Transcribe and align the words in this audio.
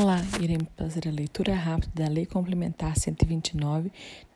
Olá, 0.00 0.20
iremos 0.40 0.68
fazer 0.76 1.08
a 1.08 1.10
leitura 1.10 1.56
rápida 1.56 2.04
da 2.04 2.08
Lei 2.08 2.24
Complementar 2.24 2.96
129, 2.96 3.90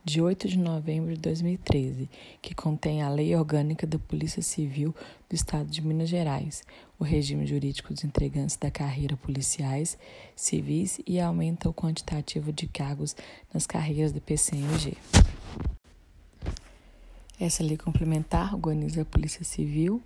de 0.05 0.21
8 0.21 0.49
de 0.49 0.59
novembro 0.59 1.15
de 1.15 1.21
2013, 1.21 2.11
que 2.43 2.53
contém 2.53 3.01
a 3.01 3.09
Lei 3.09 3.37
Orgânica 3.37 3.87
da 3.87 3.97
Polícia 3.97 4.43
Civil 4.43 4.93
do 5.31 5.37
Estado 5.37 5.71
de 5.71 5.81
Minas 5.81 6.09
Gerais, 6.09 6.65
o 6.99 7.05
regime 7.05 7.47
jurídico 7.47 7.95
dos 7.95 8.03
entregantes 8.03 8.57
da 8.57 8.73
carreira 8.73 9.17
policiais, 9.17 9.97
civis 10.35 11.01
e 11.07 11.21
aumenta 11.21 11.69
o 11.69 11.75
quantitativo 11.75 12.53
de 12.53 12.67
cargos 12.67 13.15
nas 13.55 13.65
carreiras 13.65 14.11
da 14.11 14.21
PCMG. 14.21 14.97
Essa 17.39 17.63
lei 17.63 17.77
complementar 17.77 18.53
organiza 18.53 19.03
a 19.03 19.05
Polícia 19.05 19.45
Civil 19.45 20.03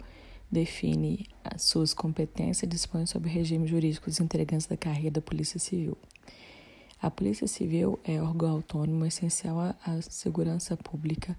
define 0.50 1.26
as 1.44 1.62
suas 1.62 1.92
competências 1.92 2.62
e 2.62 2.66
dispõe 2.66 3.06
sobre 3.06 3.28
o 3.28 3.32
regime 3.32 3.66
jurídico 3.66 4.08
dos 4.08 4.20
integrantes 4.20 4.66
da 4.66 4.76
carreira 4.76 5.12
da 5.12 5.20
Polícia 5.20 5.58
Civil. 5.58 5.96
A 7.00 7.10
Polícia 7.10 7.46
Civil 7.46 7.98
é 8.04 8.20
órgão 8.20 8.52
autônomo 8.52 9.04
essencial 9.04 9.58
à 9.60 10.02
segurança 10.02 10.76
pública, 10.76 11.36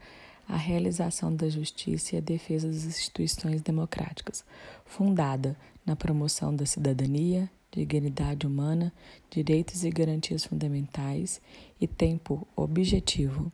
à 0.48 0.56
realização 0.56 1.36
da 1.36 1.50
justiça 1.50 2.16
e 2.16 2.18
à 2.20 2.22
defesa 2.22 2.68
das 2.68 2.86
instituições 2.86 3.62
democráticas, 3.62 4.46
fundada 4.86 5.58
na 5.86 5.96
promoção 5.96 6.56
da 6.56 6.66
cidadania, 6.66 7.50
dignidade 7.72 8.46
humana, 8.46 8.94
direitos 9.30 9.84
e 9.84 9.90
garantias 9.90 10.46
fundamentais 10.46 11.42
e 11.82 11.88
tem 11.88 12.18
por 12.18 12.48
objetivo 12.56 13.52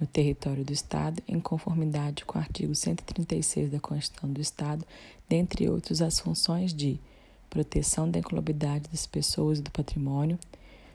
no 0.00 0.06
território 0.06 0.64
do 0.64 0.72
Estado, 0.72 1.22
em 1.28 1.38
conformidade 1.40 2.24
com 2.24 2.38
o 2.38 2.40
artigo 2.40 2.74
136 2.74 3.70
da 3.70 3.80
Constituição 3.80 4.32
do 4.32 4.40
Estado, 4.40 4.84
dentre 5.28 5.68
outros, 5.68 6.02
as 6.02 6.18
funções 6.18 6.72
de 6.72 6.98
proteção 7.48 8.10
da 8.10 8.18
incolumidade 8.18 8.88
das 8.88 9.06
pessoas 9.06 9.58
e 9.58 9.62
do 9.62 9.70
patrimônio, 9.70 10.38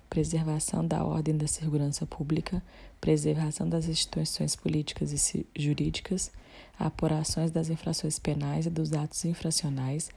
preservação 0.09 0.85
da 0.85 1.03
ordem 1.03 1.35
e 1.35 1.37
da 1.37 1.47
segurança 1.47 2.05
pública, 2.05 2.63
preservação 2.99 3.67
das 3.69 3.87
instituições 3.87 4.55
políticas 4.55 5.11
e 5.11 5.45
jurídicas, 5.55 6.31
apurações 6.79 7.51
das 7.51 7.69
infrações 7.69 8.17
penais 8.17 8.65
e 8.65 8.69
dos 8.69 8.93
atos 8.93 9.23
infracionais, 9.25 10.09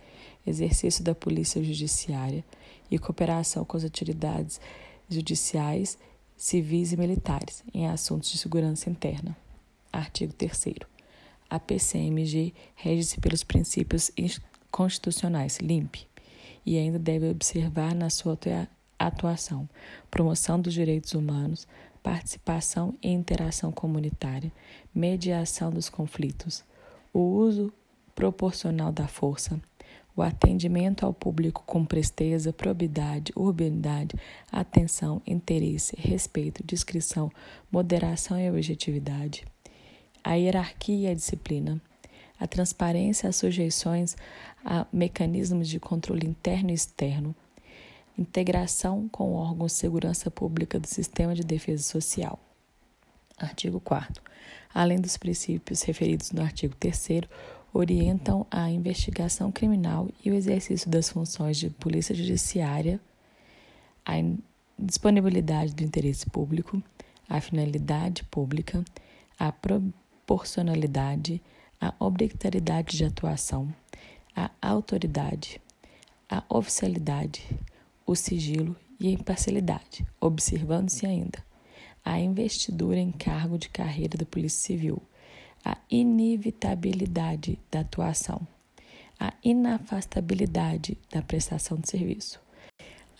exercício 0.47 1.05
da 1.05 1.14
polícia 1.14 1.62
judiciária 1.62 2.45
e 2.91 2.98
cooperação 2.98 3.64
com 3.64 3.77
as 3.77 3.84
autoridades 3.84 4.61
judiciais 5.08 5.98
civis 6.41 6.91
e 6.91 6.96
militares 6.96 7.62
em 7.74 7.86
assuntos 7.86 8.30
de 8.30 8.38
segurança 8.38 8.88
interna. 8.88 9.36
Artigo 9.92 10.33
3 10.33 10.77
A 11.50 11.60
PCMG 11.60 12.55
rege-se 12.74 13.20
pelos 13.20 13.44
princípios 13.44 14.10
constitucionais 14.70 15.58
LIMP 15.58 15.96
e 16.64 16.78
ainda 16.78 16.98
deve 16.98 17.28
observar 17.28 17.94
na 17.94 18.08
sua 18.08 18.38
atuação 18.98 19.68
promoção 20.11 20.58
dos 20.58 20.72
direitos 20.72 21.12
humanos, 21.12 21.68
participação 22.02 22.94
e 23.02 23.11
interação 23.11 23.70
comunitária, 23.70 24.50
mediação 24.94 25.70
dos 25.70 25.91
conflitos, 25.91 26.64
o 27.12 27.20
uso 27.20 27.70
proporcional 28.14 28.91
da 28.91 29.06
força, 29.06 29.61
o 30.16 30.22
atendimento 30.22 31.06
ao 31.06 31.12
público 31.12 31.62
com 31.66 31.84
presteza, 31.84 32.53
probidade, 32.53 33.33
urbanidade, 33.36 34.14
atenção, 34.50 35.22
interesse, 35.27 35.94
respeito, 35.98 36.64
discrição, 36.64 37.30
moderação 37.70 38.39
e 38.39 38.50
objetividade, 38.50 39.44
a 40.22 40.34
hierarquia 40.34 41.08
e 41.08 41.12
a 41.12 41.14
disciplina, 41.14 41.80
a 42.39 42.47
transparência, 42.47 43.28
as 43.28 43.36
sujeições 43.36 44.17
a 44.64 44.86
mecanismos 44.92 45.69
de 45.69 45.78
controle 45.78 46.27
interno 46.27 46.70
e 46.70 46.74
externo, 46.74 47.34
integração 48.19 49.08
com 49.08 49.34
órgãos 49.34 49.72
de 49.72 49.78
segurança 49.78 50.30
pública 50.30 50.78
do 50.78 50.86
sistema 50.86 51.34
de 51.34 51.42
defesa 51.42 51.83
social. 51.83 52.39
Artigo 53.39 53.80
4 53.80 54.22
Além 54.72 55.00
dos 55.00 55.17
princípios 55.17 55.83
referidos 55.83 56.30
no 56.30 56.42
artigo 56.42 56.74
3 56.77 57.08
orientam 57.73 58.47
a 58.51 58.70
investigação 58.70 59.53
criminal 59.53 60.08
e 60.25 60.31
o 60.31 60.35
exercício 60.35 60.91
das 60.91 61.08
funções 61.08 61.57
de 61.57 61.70
polícia 61.70 62.14
judiciária, 62.14 63.01
a 64.05 64.14
disponibilidade 64.79 65.75
do 65.75 65.85
interesse 65.85 66.29
público, 66.29 66.83
a 67.29 67.41
finalidade 67.41 68.25
pública, 68.25 68.85
a 69.39 69.53
proporcionalidade, 69.53 71.41
a 71.80 71.95
obrigatoriedade 71.98 72.97
de 72.97 73.05
atuação, 73.05 73.73
a 74.35 74.51
autoridade, 74.61 75.61
a 76.29 76.42
oficialidade, 76.48 77.45
o 78.07 78.14
sigilo 78.14 78.75
e 78.98 79.09
a 79.09 79.13
imparcialidade, 79.13 80.05
observando-se 80.20 81.07
ainda 81.07 81.42
a 82.05 82.19
investidura 82.19 82.98
em 82.98 83.13
cargo 83.13 83.59
de 83.59 83.69
carreira 83.69 84.17
da 84.17 84.25
Polícia 84.25 84.61
Civil, 84.61 85.03
a 85.65 85.79
inevitabilidade 85.91 87.59
da 87.71 87.81
atuação, 87.81 88.47
a 89.19 89.33
inafastabilidade 89.45 90.97
da 91.11 91.23
prestação 91.23 91.79
de 91.79 91.91
serviço, 91.91 92.41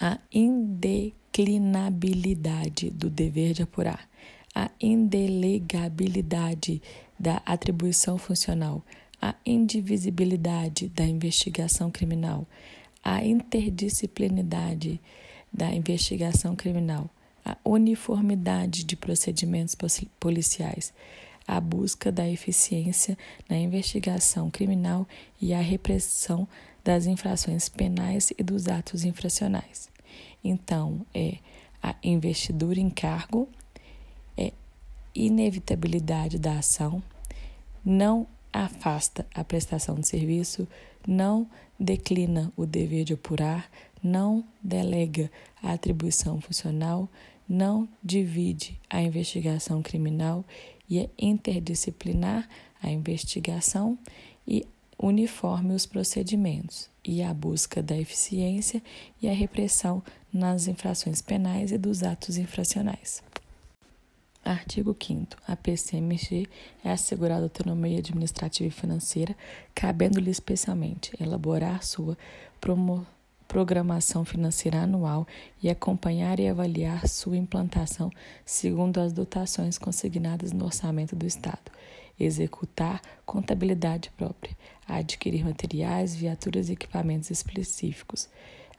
a 0.01 0.19
indeclinabilidade 0.33 2.91
do 2.91 3.11
dever 3.11 3.53
de 3.53 3.63
apurar, 3.63 4.09
a 4.55 4.71
indelegabilidade 4.81 6.81
da 7.19 7.43
atribuição 7.45 8.17
funcional, 8.17 8.83
a 9.21 9.35
indivisibilidade 9.45 10.89
da 10.89 11.05
investigação 11.05 11.91
criminal, 11.91 12.47
a 13.05 13.23
interdisciplinidade 13.25 14.99
da 15.53 15.71
investigação 15.73 16.57
criminal, 16.57 17.11
a 17.45 17.57
uniformidade 17.65 18.85
de 18.85 18.97
procedimentos 18.97 19.77
policiais, 20.19 20.95
a 21.47 21.61
busca 21.61 22.13
da 22.13 22.29
eficiência 22.29 23.17
na 23.49 23.57
investigação 23.57 24.51
criminal 24.51 25.07
e 25.41 25.53
a 25.53 25.61
repressão 25.61 26.47
das 26.85 27.07
infrações 27.07 27.69
penais 27.69 28.33
e 28.39 28.43
dos 28.43 28.69
atos 28.69 29.05
infracionais. 29.05 29.89
Então, 30.43 31.05
é 31.15 31.39
a 31.83 31.95
investidura 32.03 32.81
em 32.81 32.91
cargo, 32.91 33.49
é 34.37 34.53
inevitabilidade 35.15 36.39
da 36.39 36.59
ação, 36.59 37.03
não 37.85 38.27
afasta 38.53 39.27
a 39.35 39.45
prestação 39.45 39.97
de 39.97 40.09
serviço, 40.09 40.67
não 41.07 41.49
declina 41.79 42.53
o 42.57 42.67
dever 42.67 43.05
de 43.05 43.15
apurar, 43.15 43.71
não 44.03 44.45
delega 44.63 45.31
a 45.63 45.73
atribuição 45.73 46.41
funcional, 46.41 47.09
não 47.49 47.89
divide 48.03 48.79
a 48.89 49.03
investigação 49.03 49.83
criminal 49.83 50.45
e 50.91 50.99
é 50.99 51.09
interdisciplinar 51.17 52.49
a 52.83 52.91
investigação 52.91 53.97
e 54.47 54.67
uniforme 54.99 55.73
os 55.73 55.87
procedimentos 55.87 56.91
e 57.05 57.23
a 57.23 57.33
busca 57.33 57.83
da 57.83 57.97
eficiência 57.97 58.83
e 59.23 59.29
a 59.29 59.33
repressão 59.33 60.03
nas 60.33 60.67
infrações 60.67 61.23
penais 61.23 61.73
e 61.73 61.79
dos 61.79 62.03
atos 62.03 62.37
infracionais. 62.37 63.23
Artigo 64.45 64.97
5 64.99 65.37
A 65.47 65.55
PCMG 65.55 66.49
é 66.85 66.91
assegurada 66.91 67.45
autonomia 67.45 67.99
administrativa 67.99 68.69
e 68.69 68.71
financeira, 68.71 69.37
cabendo-lhe 69.75 70.31
especialmente 70.31 71.13
elaborar 71.21 71.85
sua 71.85 72.19
promoção 72.61 73.20
programação 73.51 74.25
financeira 74.25 74.83
anual 74.83 75.27
e 75.61 75.69
acompanhar 75.69 76.39
e 76.39 76.47
avaliar 76.47 77.09
sua 77.09 77.37
implantação 77.37 78.09
segundo 78.47 79.01
as 79.01 79.13
dotações 79.13 79.77
consignadas 79.77 80.53
no 80.53 80.67
orçamento 80.67 81.17
do 81.17 81.27
Estado, 81.27 81.73
executar 82.19 83.03
contabilidade 83.27 84.09
própria, 84.17 84.57
adquirir 84.87 85.45
materiais, 85.45 86.15
viaturas 86.15 86.69
e 86.69 86.75
equipamentos 86.75 87.29
específicos. 87.29 88.29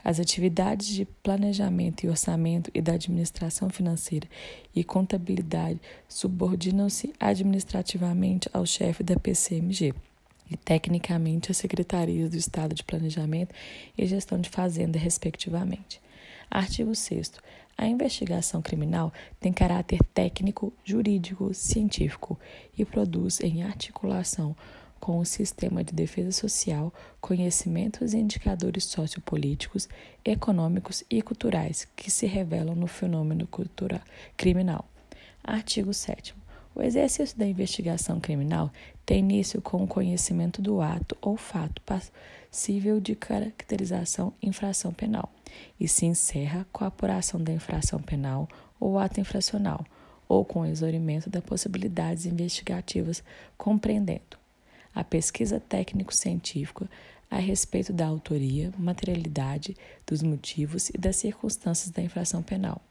As 0.06 0.22
atividades 0.22 0.88
de 0.88 1.04
planejamento 1.04 2.06
e 2.06 2.10
orçamento 2.10 2.72
e 2.74 2.82
da 2.82 2.94
administração 2.94 3.70
financeira 3.70 4.28
e 4.74 4.86
contabilidade 4.86 5.82
subordinam-se 6.08 7.12
administrativamente 7.20 8.50
ao 8.54 8.66
chefe 8.66 9.04
da 9.04 9.20
PCMG 9.20 9.94
e 10.52 10.58
tecnicamente 10.58 11.50
as 11.50 11.58
secretarias 11.58 12.30
do 12.30 12.36
Estado 12.36 12.76
de 12.76 12.84
Planejamento 12.84 13.56
e 13.98 14.06
Gestão 14.06 14.40
de 14.40 14.50
Fazenda, 14.50 15.00
respectivamente. 15.00 16.02
Artigo 16.50 16.94
6. 16.94 17.32
A 17.78 17.88
investigação 17.88 18.62
criminal 18.62 19.14
tem 19.40 19.54
caráter 19.54 20.00
técnico, 20.14 20.74
jurídico, 20.84 21.54
científico 21.54 22.38
e 22.78 22.84
produz, 22.84 23.40
em 23.40 23.64
articulação 23.64 24.56
com 25.00 25.18
o 25.18 25.26
sistema 25.26 25.84
de 25.84 25.94
defesa 25.94 26.32
social, 26.32 26.94
conhecimentos 27.20 28.14
e 28.14 28.18
indicadores 28.18 28.84
sociopolíticos, 28.84 29.90
econômicos 30.24 31.04
e 31.10 31.24
culturais 31.24 31.88
que 31.96 32.12
se 32.12 32.28
revelam 32.28 32.76
no 32.76 32.86
fenômeno 32.86 33.48
cultural 33.48 34.02
criminal. 34.38 34.88
Artigo 35.44 35.92
7. 35.92 36.36
O 36.76 36.84
exercício 36.84 37.38
da 37.38 37.46
investigação 37.48 38.20
criminal 38.20 38.72
tem 39.06 39.20
início 39.20 39.62
com 39.62 39.84
o 39.84 39.88
conhecimento 39.88 40.62
do 40.62 40.82
ato 40.82 41.18
ou 41.22 41.36
fato 41.38 41.82
cível 42.50 43.00
de 43.00 43.16
caracterização 43.16 44.34
infração 44.42 44.94
penal 44.94 45.32
e 45.80 45.88
se 45.88 46.06
encerra 46.06 46.66
com 46.72 46.84
a 46.84 46.88
apuração 46.88 47.42
da 47.42 47.52
infração 47.52 48.00
penal 48.00 48.48
ou 48.80 48.98
ato 48.98 49.20
infracional, 49.20 49.86
ou 50.28 50.44
com 50.44 50.62
o 50.62 50.66
exaurimento 50.66 51.30
das 51.30 51.44
possibilidades 51.44 52.26
investigativas, 52.26 53.24
compreendendo 53.58 54.40
a 54.94 55.04
pesquisa 55.04 55.60
técnico-científica 55.60 56.90
a 57.30 57.38
respeito 57.38 57.94
da 57.94 58.08
autoria, 58.08 58.74
materialidade, 58.78 59.78
dos 60.06 60.22
motivos 60.22 60.90
e 60.90 60.98
das 60.98 61.16
circunstâncias 61.18 61.90
da 61.92 62.02
infração 62.02 62.42
penal, 62.42 62.82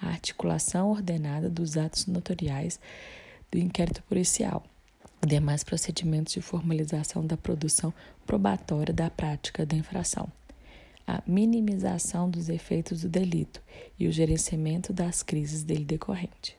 a 0.00 0.08
articulação 0.08 0.90
ordenada 0.90 1.48
dos 1.48 1.76
atos 1.76 2.06
notoriais 2.06 2.78
do 3.50 3.58
inquérito 3.58 4.02
policial, 4.04 4.64
demais 5.26 5.62
procedimentos 5.62 6.32
de 6.32 6.40
formalização 6.40 7.24
da 7.24 7.36
produção 7.36 7.92
probatória 8.26 8.92
da 8.92 9.10
prática 9.10 9.66
da 9.66 9.76
infração, 9.76 10.30
a 11.06 11.22
minimização 11.26 12.30
dos 12.30 12.48
efeitos 12.48 13.02
do 13.02 13.08
delito 13.08 13.60
e 13.98 14.06
o 14.06 14.12
gerenciamento 14.12 14.92
das 14.92 15.22
crises 15.22 15.62
dele 15.62 15.84
decorrente. 15.84 16.56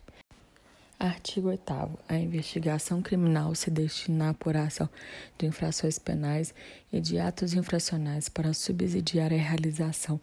Artigo 1.00 1.48
8 1.48 1.74
A 2.08 2.16
investigação 2.16 3.02
criminal 3.02 3.56
se 3.56 3.72
destina 3.72 4.28
à 4.28 4.30
apuração 4.30 4.88
de 5.36 5.48
infrações 5.48 5.98
penais 5.98 6.54
e 6.94 7.00
de 7.00 7.18
atos 7.18 7.56
infracionais 7.56 8.30
para 8.30 8.54
subsidiar 8.54 9.34
a 9.34 9.38
realização 9.38 10.22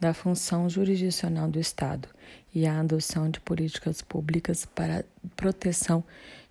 da 0.00 0.12
função 0.12 0.68
jurisdicional 0.68 1.48
do 1.48 1.60
Estado 1.60 2.08
e 2.52 2.66
a 2.66 2.80
adoção 2.80 3.30
de 3.30 3.38
políticas 3.38 4.02
públicas 4.02 4.66
para 4.66 5.04
proteção 5.36 6.02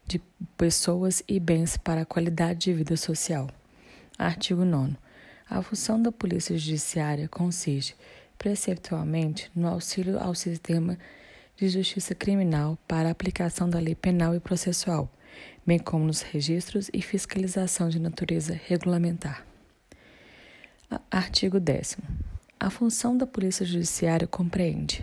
de 0.06 0.20
pessoas 0.58 1.24
e 1.28 1.40
bens 1.40 1.78
para 1.78 2.02
a 2.02 2.06
qualidade 2.06 2.60
de 2.60 2.74
vida 2.74 2.96
social. 2.96 3.50
Artigo 4.18 4.64
9 4.64 4.96
A 5.50 5.62
função 5.62 6.02
da 6.02 6.12
Polícia 6.12 6.58
Judiciária 6.58 7.28
consiste, 7.28 7.96
preceptualmente, 8.38 9.52
no 9.56 9.68
auxílio 9.68 10.20
ao 10.20 10.36
sistema 10.36 10.98
de 11.58 11.70
justiça 11.70 12.14
criminal 12.14 12.78
para 12.88 13.10
a 13.10 13.12
aplicação 13.12 13.70
da 13.70 13.80
lei 13.80 13.96
penal 13.96 14.36
e 14.36 14.40
processual, 14.40 15.10
bem 15.66 15.80
como 15.80 16.06
nos 16.06 16.22
registros 16.22 16.90
e 16.94 17.02
fiscalização 17.02 17.90
de 17.90 18.00
natureza 18.00 18.60
regulamentar. 18.68 19.46
Artigo 21.10 21.60
10. 21.60 21.98
A 22.60 22.70
função 22.70 23.18
da 23.18 23.26
Polícia 23.26 23.66
Judiciária 23.66 24.28
compreende 24.28 25.02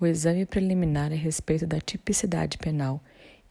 o 0.00 0.06
exame 0.06 0.44
preliminar 0.44 1.12
a 1.12 1.14
respeito 1.14 1.66
da 1.66 1.80
tipicidade 1.80 2.58
penal, 2.58 3.02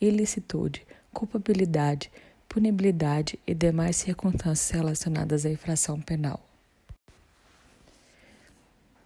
ilicitude, 0.08 0.86
culpabilidade, 1.14 2.12
punibilidade 2.50 3.40
e 3.48 3.54
demais 3.54 3.96
circunstâncias 3.96 4.70
relacionadas 4.70 5.46
à 5.46 5.50
infração 5.50 6.00
penal. 6.00 6.40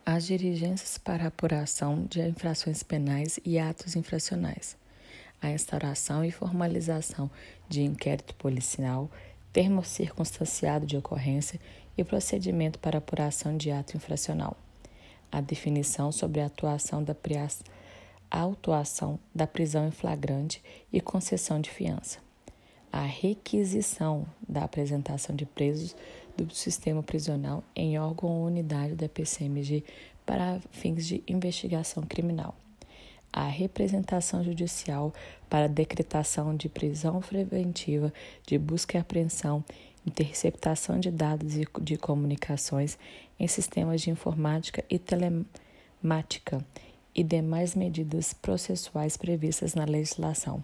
As 0.06 0.26
diligências 0.26 0.98
para 0.98 1.28
apuração 1.28 2.06
de 2.06 2.22
infrações 2.22 2.82
penais 2.82 3.40
e 3.46 3.60
atos 3.60 3.96
infracionais, 3.96 4.78
a 5.42 5.50
instauração 5.52 6.26
e 6.26 6.32
formalização 6.32 7.30
de 7.70 7.84
inquérito 7.84 8.34
policial, 8.36 9.12
termo 9.54 9.84
circunstanciado 9.84 10.86
de 10.86 10.98
ocorrência 10.98 11.60
e 11.98 12.04
procedimento 12.04 12.80
para 12.80 12.98
apuração 12.98 13.56
de 13.56 13.70
ato 13.70 13.98
infracional, 13.98 14.56
a 15.32 15.42
definição 15.42 16.12
sobre 16.12 16.42
a 16.42 16.46
atuação 16.46 17.04
da 17.04 17.14
a 17.14 17.77
autuação 18.30 19.20
da 19.34 19.48
prisão 19.48 19.88
em 19.88 19.92
flagrante 19.92 20.62
e 20.92 21.00
concessão 21.00 21.60
de 21.60 21.70
fiança, 21.70 22.20
a 22.92 23.02
requisição 23.04 24.26
da 24.48 24.64
apresentação 24.64 25.36
de 25.36 25.46
presos 25.46 25.96
do 26.36 26.54
sistema 26.54 27.02
prisional 27.02 27.64
em 27.76 27.98
órgão 28.00 28.30
ou 28.30 28.46
unidade 28.46 28.96
da 28.96 29.10
PCMG 29.10 29.84
para 30.26 30.60
fins 30.72 31.06
de 31.08 31.24
investigação 31.28 32.04
criminal. 32.04 32.56
A 33.32 33.48
representação 33.48 34.44
judicial 34.44 35.14
para 35.50 35.68
decretação 35.68 36.56
de 36.56 36.70
prisão 36.70 37.20
preventiva, 37.20 38.14
de 38.46 38.58
busca 38.58 38.98
e 38.98 39.02
apreensão, 39.02 39.64
interceptação 40.06 41.00
de 41.00 41.12
dados 41.12 41.58
e 41.58 41.68
de 41.82 41.98
comunicações 41.98 42.98
em 43.40 43.48
sistemas 43.48 44.02
de 44.02 44.10
informática 44.10 44.84
e 44.90 44.98
telemática 44.98 46.64
e 47.18 47.24
demais 47.24 47.76
medidas 47.76 48.32
processuais 48.32 49.18
previstas 49.18 49.74
na 49.74 49.84
legislação 49.84 50.64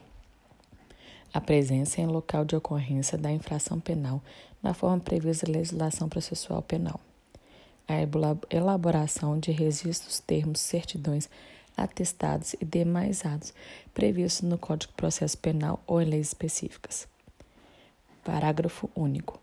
a 1.33 1.41
presença 1.41 1.99
em 1.99 2.05
local 2.05 2.45
de 2.45 2.55
ocorrência 2.55 3.17
da 3.17 3.31
infração 3.31 3.79
penal 3.79 4.21
na 4.61 4.73
forma 4.73 4.99
prevista 4.99 5.47
na 5.47 5.57
legislação 5.57 6.07
processual 6.07 6.61
penal, 6.61 6.99
a 7.87 7.95
elaboração 8.55 9.39
de 9.39 9.51
registros, 9.51 10.19
termos, 10.19 10.61
certidões, 10.61 11.27
atestados 11.75 12.53
e 12.61 12.63
demais 12.63 13.25
atos 13.25 13.51
previstos 13.93 14.47
no 14.47 14.59
Código 14.59 14.91
de 14.91 14.95
Processo 14.95 15.37
Penal 15.39 15.81
ou 15.87 15.99
em 15.99 16.05
leis 16.05 16.27
específicas. 16.27 17.07
Parágrafo 18.23 18.89
único. 18.95 19.39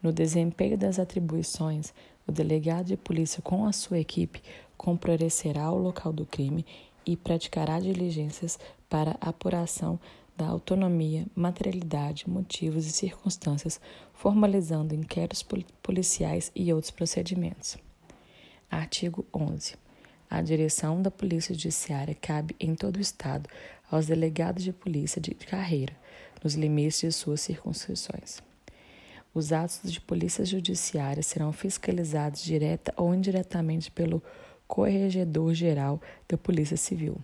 No 0.00 0.12
desempenho 0.12 0.78
das 0.78 0.98
atribuições, 0.98 1.92
o 2.26 2.32
delegado 2.32 2.86
de 2.86 2.96
polícia 2.96 3.42
com 3.42 3.66
a 3.66 3.72
sua 3.72 3.98
equipe 3.98 4.40
comparecerá 4.76 5.64
ao 5.64 5.78
local 5.78 6.12
do 6.12 6.26
crime 6.26 6.64
e 7.04 7.16
praticará 7.16 7.80
diligências 7.80 8.58
para 8.88 9.16
apuração 9.20 9.98
da 10.36 10.46
autonomia, 10.46 11.26
materialidade, 11.34 12.28
motivos 12.28 12.86
e 12.86 12.92
circunstâncias, 12.92 13.80
formalizando 14.14 14.94
inquéritos 14.94 15.44
policiais 15.82 16.50
e 16.54 16.72
outros 16.72 16.90
procedimentos. 16.90 17.76
Artigo 18.70 19.26
11. 19.34 19.76
A 20.30 20.40
direção 20.40 21.02
da 21.02 21.10
Polícia 21.10 21.54
Judiciária 21.54 22.14
cabe 22.14 22.56
em 22.58 22.74
todo 22.74 22.96
o 22.96 23.00
Estado 23.00 23.48
aos 23.90 24.06
delegados 24.06 24.64
de 24.64 24.72
polícia 24.72 25.20
de 25.20 25.34
carreira, 25.34 25.94
nos 26.42 26.54
limites 26.54 27.00
de 27.00 27.12
suas 27.12 27.42
circunscrições. 27.42 28.40
Os 29.34 29.52
atos 29.52 29.92
de 29.92 30.00
polícia 30.00 30.44
judiciária 30.44 31.22
serão 31.22 31.52
fiscalizados 31.52 32.42
direta 32.42 32.92
ou 32.96 33.14
indiretamente 33.14 33.90
pelo 33.90 34.22
Corregedor-Geral 34.72 36.00
da 36.26 36.38
Polícia 36.38 36.78
Civil 36.78 37.18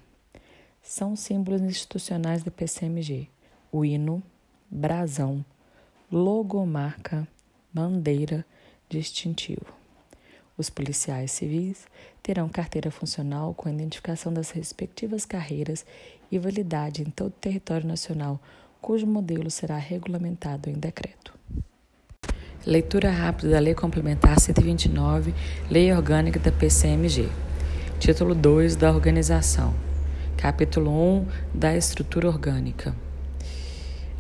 são 0.83 1.17
símbolos 1.17 1.63
institucionais 1.63 2.43
da 2.43 2.51
PCMG: 2.51 3.27
o 3.73 3.87
hino, 3.87 4.23
brasão, 4.71 5.43
logomarca, 6.13 7.27
bandeira, 7.73 8.45
distintivo. 8.87 9.65
Os 10.59 10.69
policiais 10.69 11.33
civis 11.33 11.87
terão 12.23 12.51
carteira 12.51 12.91
funcional 12.91 13.55
com 13.55 13.71
identificação 13.71 14.31
das 14.31 14.51
respectivas 14.51 15.25
carreiras 15.25 15.87
e 16.31 16.39
validade 16.39 17.01
em 17.01 17.09
todo 17.09 17.29
o 17.29 17.41
território 17.41 17.89
nacional, 17.89 18.39
cujo 18.79 19.07
modelo 19.07 19.51
será 19.51 19.79
regulamentado 19.79 20.69
em 20.69 20.75
decreto. 20.75 21.33
Leitura 22.69 23.11
rápida 23.11 23.53
da 23.53 23.61
Lei 23.61 23.75
Complementar 23.75 24.39
129, 24.39 25.35
Lei 25.71 25.91
Orgânica 25.91 26.39
da 26.39 26.53
PCMG. 26.53 27.31
Título 27.99 28.35
2 28.35 28.77
da 28.77 28.93
Organização. 28.93 29.73
Capítulo 30.37 30.91
1 30.91 31.27
da 31.55 31.75
estrutura 31.75 32.29
orgânica. 32.29 32.95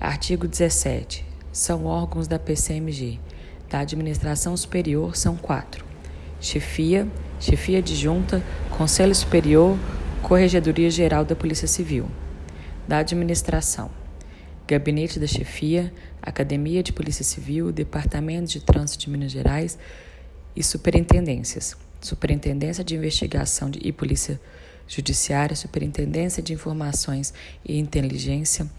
Artigo 0.00 0.49
17. 0.49 1.26
São 1.52 1.85
órgãos 1.85 2.26
da 2.26 2.38
PCMG. 2.38 3.21
Da 3.69 3.81
administração 3.81 4.57
superior 4.57 5.14
são 5.14 5.37
quatro: 5.37 5.85
chefia, 6.40 7.07
chefia 7.38 7.81
adjunta, 7.81 8.43
conselho 8.71 9.14
superior, 9.14 9.76
corregedoria 10.23 10.90
geral 10.90 11.23
da 11.23 11.37
Polícia 11.37 11.69
Civil. 11.69 12.09
Da 12.88 12.97
administração: 12.97 13.90
gabinete 14.69 15.19
da 15.19 15.27
chefia, 15.27 15.91
academia 16.21 16.83
de 16.83 16.93
Polícia 16.93 17.25
Civil, 17.25 17.73
departamento 17.73 18.53
de 18.53 18.61
trânsito 18.61 19.05
de 19.05 19.11
Minas 19.11 19.33
Gerais 19.33 19.79
e 20.55 20.63
superintendências. 20.63 21.75
Superintendência 22.03 22.85
de 22.85 22.95
Investigação 22.95 23.71
e 23.81 23.91
Polícia 23.91 24.39
Judiciária, 24.87 25.57
Superintendência 25.57 26.43
de 26.43 26.53
Informações 26.53 27.33
e 27.65 27.79
Inteligência, 27.79 28.71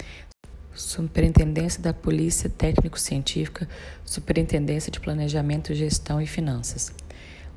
Superintendência 0.75 1.81
da 1.81 1.91
Polícia 1.91 2.49
Técnico-Científica, 2.49 3.67
Superintendência 4.05 4.91
de 4.91 4.99
Planejamento, 4.99 5.73
Gestão 5.73 6.21
e 6.21 6.27
Finanças. 6.27 6.93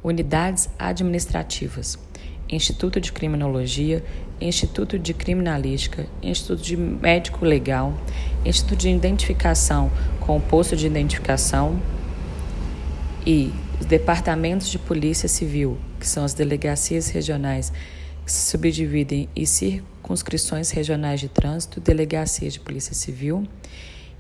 Unidades 0.03 0.71
administrativas: 0.79 1.99
Instituto 2.53 3.01
de 3.01 3.11
Criminologia, 3.11 4.05
Instituto 4.41 4.99
de 4.99 5.15
Criminalística, 5.15 6.07
Instituto 6.23 6.63
de 6.63 6.77
Médico 6.77 7.45
Legal, 7.45 7.95
Instituto 8.45 8.81
de 8.81 8.91
Identificação 8.91 9.91
com 10.21 10.37
o 10.37 10.41
posto 10.41 10.77
de 10.77 10.87
identificação 10.87 11.81
e 13.27 13.51
os 13.81 13.87
departamentos 13.87 14.69
de 14.69 14.79
Polícia 14.79 15.29
Civil, 15.29 15.79
que 15.99 16.07
são 16.07 16.25
as 16.25 16.35
delegacias 16.35 17.09
regionais 17.09 17.73
que 18.25 18.31
se 18.31 18.51
subdividem 18.51 19.29
em 19.35 19.47
circunscrições 19.47 20.71
regionais 20.71 21.19
de 21.19 21.29
trânsito, 21.29 21.81
delegacias 21.81 22.53
de 22.53 22.61
polícia 22.61 22.95
civil 22.95 23.49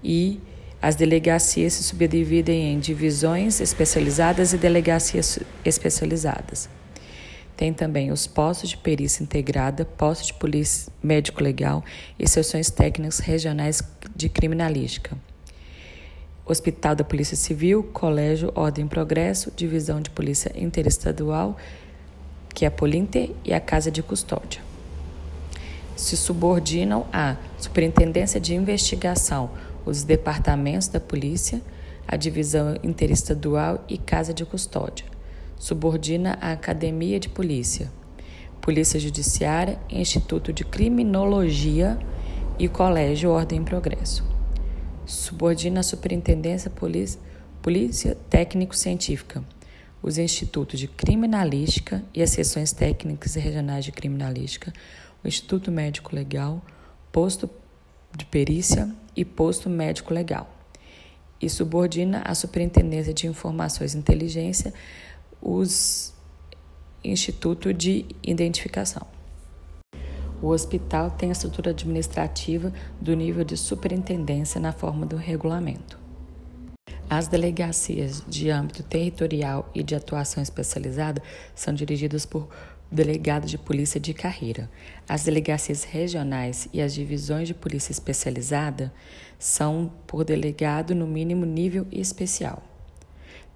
e 0.02 0.40
As 0.82 0.96
delegacias 0.96 1.74
se 1.74 1.84
subdividem 1.84 2.72
em 2.72 2.80
divisões 2.80 3.60
especializadas 3.60 4.52
e 4.52 4.58
delegacias 4.58 5.38
especializadas. 5.64 6.68
Tem 7.62 7.72
também 7.72 8.10
os 8.10 8.26
postos 8.26 8.70
de 8.70 8.76
perícia 8.76 9.22
integrada, 9.22 9.84
postos 9.84 10.26
de 10.26 10.34
polícia 10.34 10.92
médico-legal 11.00 11.84
e 12.18 12.28
seções 12.28 12.70
técnicas 12.70 13.20
regionais 13.20 13.80
de 14.16 14.28
criminalística. 14.28 15.16
Hospital 16.44 16.96
da 16.96 17.04
Polícia 17.04 17.36
Civil, 17.36 17.84
Colégio 17.84 18.50
Ordem 18.56 18.84
e 18.84 18.88
Progresso, 18.88 19.52
Divisão 19.54 20.00
de 20.00 20.10
Polícia 20.10 20.50
Interestadual, 20.56 21.56
que 22.52 22.64
é 22.64 22.68
a 22.68 22.70
Polinter, 22.72 23.30
e 23.44 23.54
a 23.54 23.60
Casa 23.60 23.92
de 23.92 24.02
Custódia. 24.02 24.60
Se 25.94 26.16
subordinam 26.16 27.06
à 27.12 27.36
Superintendência 27.58 28.40
de 28.40 28.56
Investigação, 28.56 29.52
os 29.86 30.02
departamentos 30.02 30.88
da 30.88 30.98
polícia, 30.98 31.62
a 32.08 32.16
divisão 32.16 32.76
interestadual 32.82 33.84
e 33.88 33.98
casa 33.98 34.34
de 34.34 34.44
custódia. 34.44 35.11
Subordina 35.62 36.36
a 36.40 36.50
Academia 36.50 37.20
de 37.20 37.28
Polícia, 37.28 37.88
Polícia 38.60 38.98
Judiciária, 38.98 39.78
Instituto 39.88 40.52
de 40.52 40.64
Criminologia 40.64 41.96
e 42.58 42.66
Colégio 42.66 43.30
Ordem 43.30 43.60
e 43.60 43.64
Progresso. 43.64 44.24
Subordina 45.06 45.78
a 45.78 45.84
Superintendência 45.84 46.68
Polícia, 46.68 47.20
Polícia 47.62 48.18
Técnico-Científica, 48.28 49.44
os 50.02 50.18
institutos 50.18 50.80
de 50.80 50.88
criminalística 50.88 52.02
e 52.12 52.20
as 52.24 52.30
seções 52.30 52.72
técnicas 52.72 53.36
e 53.36 53.38
regionais 53.38 53.84
de 53.84 53.92
criminalística, 53.92 54.72
o 55.22 55.28
Instituto 55.28 55.70
Médico 55.70 56.12
Legal, 56.12 56.60
posto 57.12 57.48
de 58.16 58.24
perícia 58.24 58.92
e 59.14 59.24
posto 59.24 59.70
médico 59.70 60.12
legal. 60.12 60.58
E 61.40 61.48
subordina 61.48 62.20
à 62.24 62.34
Superintendência 62.34 63.14
de 63.14 63.28
Informações 63.28 63.94
e 63.94 63.98
Inteligência 63.98 64.74
os 65.42 66.14
Instituto 67.04 67.74
de 67.74 68.06
Identificação. 68.22 69.06
O 70.40 70.48
hospital 70.48 71.10
tem 71.10 71.28
a 71.28 71.32
estrutura 71.32 71.70
administrativa 71.70 72.72
do 73.00 73.14
nível 73.14 73.44
de 73.44 73.56
superintendência 73.56 74.60
na 74.60 74.72
forma 74.72 75.04
do 75.04 75.16
regulamento. 75.16 75.98
As 77.10 77.28
delegacias 77.28 78.24
de 78.26 78.50
âmbito 78.50 78.82
territorial 78.82 79.70
e 79.74 79.82
de 79.82 79.94
atuação 79.94 80.42
especializada 80.42 81.22
são 81.54 81.74
dirigidas 81.74 82.24
por 82.24 82.48
delegado 82.90 83.46
de 83.46 83.58
polícia 83.58 84.00
de 84.00 84.14
carreira. 84.14 84.70
As 85.08 85.24
delegacias 85.24 85.84
regionais 85.84 86.68
e 86.72 86.80
as 86.80 86.94
divisões 86.94 87.48
de 87.48 87.54
polícia 87.54 87.92
especializada 87.92 88.92
são 89.38 89.92
por 90.06 90.24
delegado 90.24 90.94
no 90.94 91.06
mínimo 91.06 91.44
nível 91.44 91.86
especial. 91.90 92.62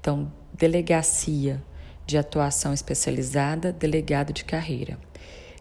Então, 0.01 0.33
delegacia 0.53 1.63
de 2.07 2.17
atuação 2.17 2.73
especializada, 2.73 3.73
delegado 3.73 4.33
de 4.33 4.45
carreira. 4.45 4.99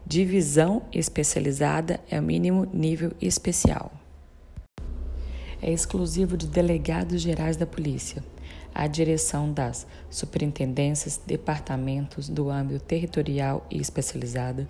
Divisão 0.05 0.83
especializada 0.93 1.99
é 2.09 2.19
o 2.19 2.23
mínimo 2.23 2.67
nível 2.71 3.11
especial. 3.19 3.91
É 5.61 5.71
exclusivo 5.71 6.37
de 6.37 6.47
delegados 6.47 7.21
gerais 7.21 7.57
da 7.57 7.65
polícia 7.65 8.23
a 8.75 8.87
direção 8.87 9.53
das 9.53 9.87
superintendências, 10.09 11.17
departamentos 11.25 12.27
do 12.27 12.49
âmbito 12.49 12.83
territorial 12.83 13.65
e 13.71 13.79
especializada, 13.79 14.67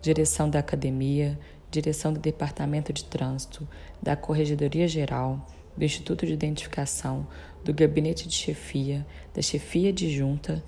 direção 0.00 0.48
da 0.48 0.60
academia, 0.60 1.36
direção 1.68 2.12
do 2.12 2.20
departamento 2.20 2.92
de 2.92 3.04
trânsito, 3.04 3.68
da 4.00 4.14
corregedoria 4.14 4.86
geral, 4.86 5.44
do 5.76 5.84
Instituto 5.84 6.24
de 6.24 6.32
Identificação, 6.32 7.26
do 7.64 7.74
gabinete 7.74 8.28
de 8.28 8.34
chefia, 8.36 9.04
da 9.34 9.42
chefia 9.42 9.92
de 9.92 10.14
junta 10.16 10.62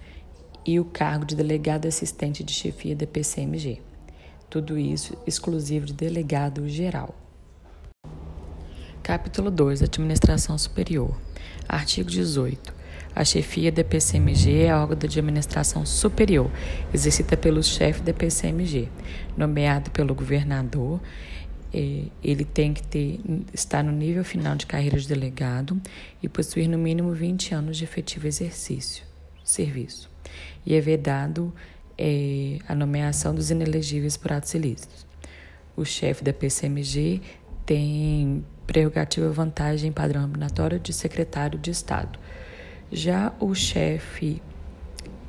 e 0.66 0.80
o 0.80 0.84
cargo 0.84 1.24
de 1.24 1.36
delegado 1.36 1.86
assistente 1.86 2.42
de 2.42 2.52
chefia 2.52 2.96
da 2.96 3.06
PCMG. 3.06 3.80
Tudo 4.50 4.76
isso 4.76 5.16
exclusivo 5.26 5.86
de 5.86 5.92
delegado 5.92 6.68
geral. 6.68 7.14
Capítulo 9.02 9.50
2 9.50 9.82
Administração 9.82 10.58
Superior 10.58 11.16
Artigo 11.68 12.08
18. 12.08 12.74
A 13.14 13.24
chefia 13.24 13.72
da 13.72 13.82
PCMG 13.82 14.64
é 14.64 14.74
órgão 14.74 14.96
de 14.96 15.06
administração 15.06 15.86
superior, 15.86 16.50
exercida 16.92 17.36
pelo 17.36 17.62
chefe 17.62 18.02
da 18.02 18.12
PCMG, 18.12 18.88
nomeado 19.36 19.90
pelo 19.90 20.14
governador. 20.14 21.00
Ele 21.72 22.44
tem 22.44 22.74
que 22.74 22.82
ter, 22.82 23.20
estar 23.52 23.82
no 23.82 23.92
nível 23.92 24.24
final 24.24 24.54
de 24.54 24.66
carreira 24.66 24.98
de 24.98 25.08
delegado 25.08 25.80
e 26.22 26.28
possuir 26.28 26.68
no 26.68 26.78
mínimo 26.78 27.12
20 27.12 27.54
anos 27.54 27.76
de 27.76 27.84
efetivo 27.84 28.26
exercício, 28.26 29.04
serviço. 29.42 30.15
E 30.66 30.74
é 30.74 30.80
vedado 30.80 31.54
é, 31.96 32.58
a 32.68 32.74
nomeação 32.74 33.34
dos 33.34 33.50
inelegíveis 33.50 34.16
por 34.16 34.32
atos 34.32 34.52
ilícitos. 34.52 35.06
O 35.76 35.84
chefe 35.84 36.24
da 36.24 36.32
PCMG 36.32 37.20
tem 37.64 38.44
prerrogativa 38.66 39.30
vantagem 39.30 39.92
padrão 39.92 40.22
nominatório 40.22 40.78
de 40.78 40.92
secretário 40.92 41.58
de 41.58 41.70
Estado. 41.70 42.18
Já 42.90 43.32
o 43.40 43.54
chefe, 43.54 44.42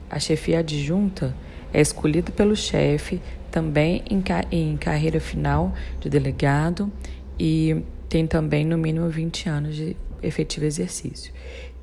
a 0.10 0.20
chefia 0.20 0.60
adjunta, 0.60 1.36
é 1.74 1.82
escolhido 1.82 2.32
pelo 2.32 2.56
chefe 2.56 3.22
também 3.52 4.04
em, 4.10 4.24
em 4.52 4.78
carreira 4.78 5.20
final 5.20 5.74
de 6.00 6.10
delegado 6.10 6.92
e 7.40 7.84
tem 8.10 8.26
também 8.26 8.66
no 8.66 8.78
mínimo 8.78 9.10
20 9.10 9.50
anos 9.50 9.76
de 9.76 9.96
efetivo 10.22 10.66
exercício. 10.66 11.34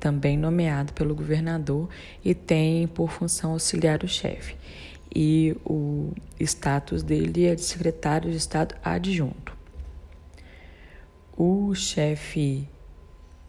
Também 0.05 0.37
nomeado 0.37 0.93
pelo 0.93 1.15
governador 1.15 1.89
e 2.23 2.35
tem 2.35 2.85
por 2.85 3.09
função 3.09 3.53
auxiliar 3.53 4.03
o 4.03 4.07
chefe. 4.07 4.55
E 5.15 5.57
o 5.65 6.13
status 6.39 7.01
dele 7.01 7.47
é 7.47 7.55
de 7.55 7.63
secretário 7.63 8.29
de 8.29 8.37
Estado 8.37 8.75
adjunto. 8.83 9.57
O 11.35 11.73
chefe 11.73 12.69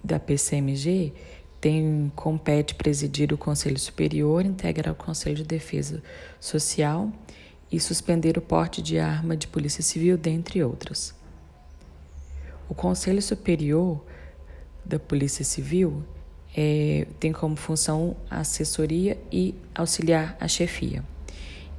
da 0.02 0.18
PCMG 0.18 1.12
tem 1.60 2.10
compete 2.16 2.74
presidir 2.74 3.34
o 3.34 3.36
Conselho 3.36 3.78
Superior, 3.78 4.42
integrar 4.42 4.94
o 4.94 4.96
Conselho 4.96 5.36
de 5.36 5.44
Defesa 5.44 6.02
Social 6.40 7.12
e 7.70 7.78
suspender 7.78 8.38
o 8.38 8.40
porte 8.40 8.80
de 8.80 8.98
arma 8.98 9.36
de 9.36 9.46
Polícia 9.46 9.82
Civil, 9.82 10.16
dentre 10.16 10.64
outras. 10.64 11.14
O 12.66 12.74
Conselho 12.74 13.20
Superior 13.20 14.02
da 14.82 14.98
Polícia 14.98 15.44
Civil 15.44 16.02
é, 16.56 17.06
tem 17.20 17.32
como 17.32 17.56
função 17.56 18.16
assessoria 18.30 19.18
e 19.30 19.54
auxiliar 19.74 20.36
a 20.40 20.48
chefia 20.48 21.02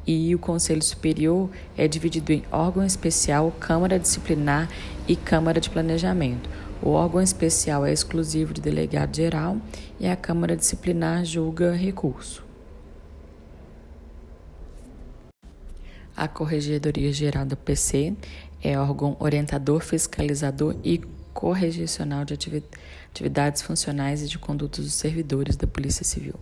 e 0.07 0.34
o 0.34 0.39
Conselho 0.39 0.81
Superior 0.81 1.50
é 1.77 1.86
dividido 1.86 2.31
em 2.31 2.41
órgão 2.50 2.86
especial, 2.86 3.51
Câmara 3.60 4.00
Disciplinar 4.00 4.69
e 5.05 5.17
Câmara 5.17 5.60
de 5.60 5.69
Planejamento. 5.69 6.50
O 6.81 6.91
órgão 6.91 7.22
especial 7.22 7.86
é 7.86 7.91
exclusivo 7.91 8.53
de 8.53 8.62
delegado 8.62 9.13
geral 9.13 9.57
e 10.00 10.07
a 10.07 10.15
Câmara 10.15 10.55
Disciplinar 10.55 11.25
julga 11.25 11.74
recurso. 11.74 12.46
A 16.15 16.27
Corregedoria 16.27 17.12
Geral 17.12 17.46
do 17.46 17.57
PC 17.57 18.13
é 18.63 18.79
órgão 18.79 19.17
orientador, 19.19 19.81
fiscalizador 19.81 20.75
e 20.84 21.00
correcional 21.34 22.25
de 22.25 22.34
atividades 22.34 22.79
funcionais 23.64 24.22
e 24.22 24.28
de 24.28 24.38
condutas 24.38 24.86
dos 24.86 24.94
servidores 24.94 25.56
da 25.56 25.68
Polícia 25.68 26.04
Civil. 26.04 26.36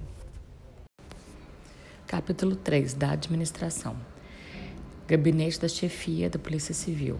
Capítulo 2.08 2.56
3 2.56 2.94
da 2.94 3.12
Administração. 3.12 3.96
Gabinete 5.08 5.60
da 5.60 5.68
Chefia 5.68 6.30
da 6.30 6.40
Polícia 6.40 6.74
Civil. 6.74 7.18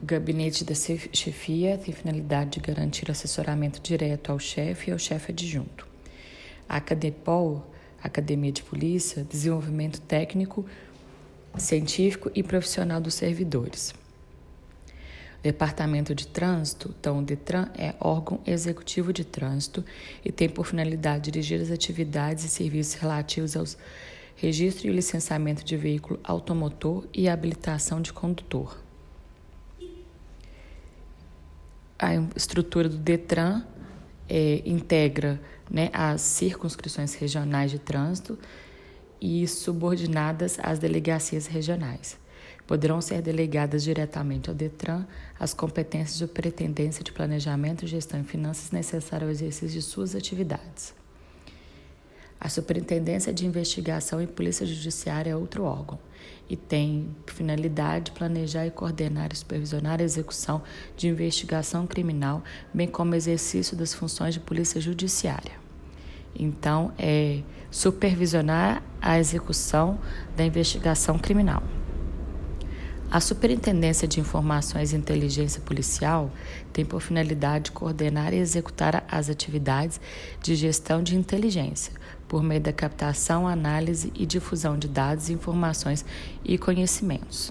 O 0.00 0.06
gabinete 0.06 0.64
da 0.64 0.74
chefia 0.74 1.76
tem 1.76 1.92
finalidade 1.92 2.52
de 2.52 2.60
garantir 2.60 3.10
assessoramento 3.10 3.80
direto 3.80 4.30
ao 4.30 4.38
chefe 4.38 4.90
e 4.90 4.92
ao 4.92 4.98
chefe 4.98 5.32
adjunto. 5.32 5.86
A 6.68 6.76
Acadepol, 6.76 7.68
Academia 8.02 8.52
de 8.52 8.62
Polícia, 8.62 9.24
desenvolvimento 9.24 10.00
técnico, 10.00 10.64
científico 11.56 12.30
e 12.34 12.44
profissional 12.44 13.00
dos 13.00 13.14
servidores. 13.14 13.92
Departamento 15.42 16.14
de 16.16 16.26
Trânsito, 16.26 16.92
então 16.98 17.20
o 17.20 17.22
DETRAN 17.22 17.70
é 17.76 17.94
órgão 18.00 18.40
executivo 18.44 19.12
de 19.12 19.24
trânsito 19.24 19.84
e 20.24 20.32
tem 20.32 20.48
por 20.48 20.66
finalidade 20.66 21.30
dirigir 21.30 21.60
as 21.60 21.70
atividades 21.70 22.44
e 22.44 22.48
serviços 22.48 22.94
relativos 22.94 23.56
aos 23.56 23.78
registro 24.34 24.88
e 24.88 24.92
licenciamento 24.92 25.64
de 25.64 25.76
veículo 25.76 26.18
automotor 26.24 27.06
e 27.14 27.28
habilitação 27.28 28.00
de 28.00 28.12
condutor. 28.12 28.80
A 31.98 32.14
estrutura 32.36 32.88
do 32.88 32.96
DETRAN 32.96 33.64
é, 34.28 34.62
integra 34.64 35.40
né, 35.70 35.88
as 35.92 36.20
circunscrições 36.20 37.14
regionais 37.14 37.70
de 37.70 37.78
trânsito 37.78 38.38
e 39.20 39.46
subordinadas 39.46 40.58
às 40.60 40.78
delegacias 40.78 41.46
regionais 41.46 42.18
Poderão 42.68 43.00
ser 43.00 43.22
delegadas 43.22 43.82
diretamente 43.82 44.50
ao 44.50 44.54
DETRAN 44.54 45.06
as 45.40 45.54
competências 45.54 46.18
de 46.18 46.26
pretendência 46.26 47.02
de 47.02 47.10
planejamento, 47.10 47.86
gestão 47.86 48.20
e 48.20 48.24
finanças 48.24 48.70
necessárias 48.70 49.26
ao 49.26 49.32
exercício 49.32 49.80
de 49.80 49.80
suas 49.80 50.14
atividades. 50.14 50.94
A 52.38 52.46
Superintendência 52.50 53.32
de 53.32 53.46
Investigação 53.46 54.20
e 54.20 54.26
Polícia 54.26 54.66
Judiciária 54.66 55.30
é 55.30 55.36
outro 55.36 55.64
órgão 55.64 55.98
e 56.46 56.56
tem 56.56 57.08
finalidade 57.26 58.10
planejar 58.10 58.66
e 58.66 58.70
coordenar 58.70 59.30
e 59.32 59.36
supervisionar 59.36 60.00
a 60.00 60.04
execução 60.04 60.62
de 60.94 61.08
investigação 61.08 61.86
criminal, 61.86 62.44
bem 62.72 62.86
como 62.86 63.14
exercício 63.14 63.74
das 63.74 63.94
funções 63.94 64.34
de 64.34 64.40
polícia 64.40 64.78
judiciária. 64.78 65.52
Então, 66.38 66.92
é 66.98 67.40
supervisionar 67.70 68.82
a 69.00 69.18
execução 69.18 69.98
da 70.36 70.44
investigação 70.44 71.18
criminal. 71.18 71.62
A 73.10 73.20
Superintendência 73.20 74.06
de 74.06 74.20
Informações 74.20 74.92
e 74.92 74.96
Inteligência 74.96 75.62
Policial 75.62 76.30
tem 76.74 76.84
por 76.84 77.00
finalidade 77.00 77.72
coordenar 77.72 78.34
e 78.34 78.36
executar 78.36 79.02
as 79.10 79.30
atividades 79.30 79.98
de 80.42 80.54
gestão 80.54 81.02
de 81.02 81.16
inteligência, 81.16 81.94
por 82.28 82.42
meio 82.42 82.60
da 82.60 82.70
captação, 82.70 83.48
análise 83.48 84.12
e 84.14 84.26
difusão 84.26 84.78
de 84.78 84.88
dados, 84.88 85.30
informações 85.30 86.04
e 86.44 86.58
conhecimentos. 86.58 87.50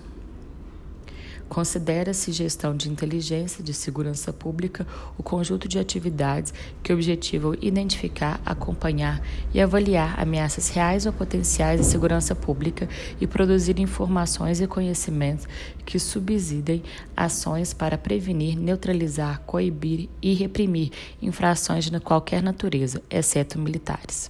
Considera-se 1.49 2.31
gestão 2.31 2.75
de 2.75 2.89
inteligência 2.89 3.63
de 3.63 3.73
segurança 3.73 4.33
pública 4.33 4.85
o 5.17 5.23
conjunto 5.23 5.67
de 5.67 5.79
atividades 5.79 6.53
que 6.83 6.91
objetivam 6.91 7.55
identificar, 7.61 8.41
acompanhar 8.45 9.21
e 9.53 9.61
avaliar 9.61 10.19
ameaças 10.19 10.69
reais 10.69 11.05
ou 11.05 11.13
potenciais 11.13 11.79
de 11.79 11.85
segurança 11.85 12.35
pública 12.35 12.89
e 13.19 13.25
produzir 13.25 13.79
informações 13.79 14.59
e 14.59 14.67
conhecimentos 14.67 15.47
que 15.85 15.97
subsidem 15.97 16.83
ações 17.15 17.73
para 17.73 17.97
prevenir, 17.97 18.57
neutralizar, 18.57 19.41
coibir 19.45 20.09
e 20.21 20.33
reprimir 20.33 20.91
infrações 21.21 21.85
de 21.85 21.99
qualquer 21.99 22.43
natureza, 22.43 23.01
exceto 23.09 23.57
militares. 23.57 24.29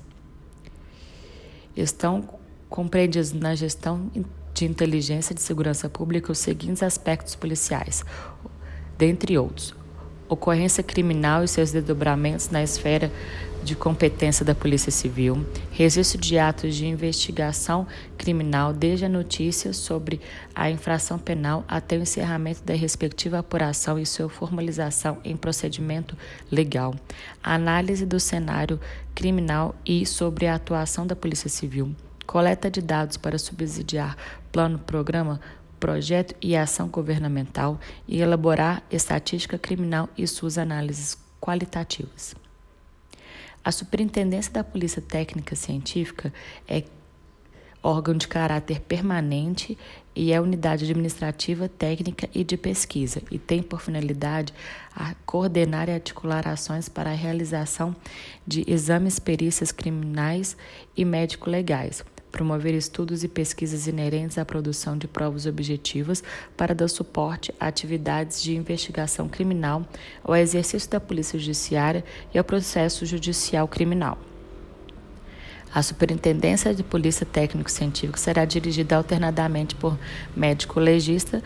Estão 1.76 2.28
compreendidos 2.70 3.34
na 3.34 3.56
gestão 3.56 4.10
de 4.58 4.66
inteligência 4.66 5.36
de 5.36 5.42
segurança 5.42 5.88
pública 5.88 6.32
os 6.32 6.40
seguintes 6.40 6.82
aspectos 6.82 7.36
policiais, 7.36 8.04
dentre 8.98 9.38
outros: 9.38 9.76
ocorrência 10.28 10.82
criminal 10.82 11.44
e 11.44 11.48
seus 11.48 11.72
desdobramentos 11.72 12.50
na 12.50 12.64
esfera 12.64 13.12
de 13.64 13.76
competência 13.76 14.44
da 14.46 14.56
Polícia 14.56 14.92
Civil, 14.92 15.46
registro 15.72 16.20
de 16.20 16.40
atos 16.40 16.74
de 16.76 16.88
investigação 16.88 17.86
criminal 18.18 18.74
desde 18.74 19.06
a 19.06 19.10
notícia 19.10 19.74
sobre 19.74 20.22
a 20.56 20.72
infração 20.72 21.20
penal 21.20 21.64
até 21.68 21.98
o 21.98 22.02
encerramento 22.02 22.64
da 22.64 22.74
respectiva 22.74 23.40
apuração 23.40 24.00
e 24.00 24.06
sua 24.06 24.30
formalização 24.30 25.20
em 25.24 25.36
procedimento 25.36 26.18
legal, 26.52 26.96
análise 27.44 28.06
do 28.06 28.20
cenário 28.20 28.80
criminal 29.14 29.76
e 29.86 30.06
sobre 30.06 30.48
a 30.48 30.56
atuação 30.56 31.06
da 31.06 31.16
Polícia 31.16 31.50
Civil 31.50 31.94
coleta 32.28 32.70
de 32.70 32.82
dados 32.82 33.16
para 33.18 33.40
subsidiar 33.40 34.16
plano, 34.52 34.78
programa, 34.78 35.40
projeto 35.80 36.36
e 36.42 36.56
ação 36.56 36.90
governamental 36.90 37.80
e 38.08 38.20
elaborar 38.20 38.84
estatística 38.92 39.58
criminal 39.58 40.10
e 40.18 40.28
suas 40.28 40.58
análises 40.58 41.18
qualitativas. 41.40 42.36
A 43.64 43.72
Superintendência 43.72 44.52
da 44.52 44.64
Polícia 44.64 45.02
Técnica 45.02 45.56
Científica 45.56 46.34
é 46.68 46.84
órgão 47.82 48.16
de 48.16 48.28
caráter 48.28 48.82
permanente 48.82 49.78
e 50.16 50.34
é 50.34 50.42
unidade 50.42 50.84
administrativa, 50.84 51.70
técnica 51.70 52.28
e 52.34 52.44
de 52.44 52.58
pesquisa, 52.58 53.22
e 53.30 53.38
tem 53.38 53.62
por 53.62 53.82
finalidade 53.82 54.54
a 54.96 55.14
coordenar 55.26 55.88
e 55.88 55.94
articular 55.94 56.48
ações 56.48 56.90
para 56.90 57.12
a 57.12 57.14
realização 57.14 57.96
de 58.46 58.64
exames, 58.68 59.20
perícias 59.20 59.72
criminais 59.72 60.58
e 60.96 61.06
médico-legais, 61.06 62.04
promover 62.38 62.76
estudos 62.76 63.24
e 63.24 63.28
pesquisas 63.28 63.88
inerentes 63.88 64.38
à 64.38 64.46
produção 64.46 64.96
de 64.96 65.08
provas 65.08 65.48
objetivas 65.48 66.24
para 66.56 66.76
dar 66.76 66.88
suporte 66.88 67.52
a 67.60 67.66
atividades 67.66 68.44
de 68.44 68.56
investigação 68.56 69.28
criminal, 69.28 69.84
ao 70.24 70.36
exercício 70.36 70.88
da 70.88 71.00
Polícia 71.00 71.40
Judiciária 71.40 72.06
e 72.32 72.38
ao 72.38 72.44
processo 72.44 73.08
judicial 73.08 73.68
criminal. 73.68 74.20
A 75.74 75.82
Superintendência 75.82 76.76
de 76.76 76.84
Polícia 76.84 77.26
Técnico-Científica 77.26 78.20
será 78.20 78.46
dirigida 78.46 78.96
alternadamente 78.96 79.74
por 79.74 79.98
médico 80.36 80.80
legista 80.80 81.42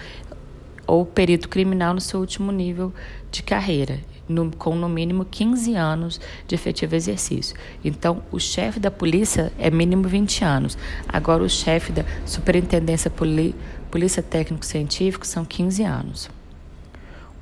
ou 0.86 1.06
perito 1.06 1.48
criminal 1.48 1.94
no 1.94 2.02
seu 2.02 2.20
último 2.20 2.52
nível 2.52 2.94
de 3.32 3.42
carreira 3.42 4.11
no, 4.28 4.52
com 4.52 4.76
no 4.76 4.88
mínimo 4.88 5.26
15 5.26 5.76
anos 5.76 6.20
de 6.48 6.56
efetivo 6.56 6.96
exercício. 6.96 7.56
Então, 7.84 8.24
o 8.32 8.40
chefe 8.40 8.80
da 8.80 8.92
polícia 8.92 9.52
é 9.58 9.70
mínimo 9.70 10.08
20 10.08 10.44
anos. 10.44 10.78
Agora, 11.08 11.44
o 11.44 11.50
chefe 11.50 11.92
da 11.92 12.06
Superintendência 12.26 13.10
Poli, 13.10 13.56
Polícia 13.90 14.24
Técnico-Científico 14.24 15.26
são 15.26 15.44
15 15.44 15.84
anos. 15.84 16.30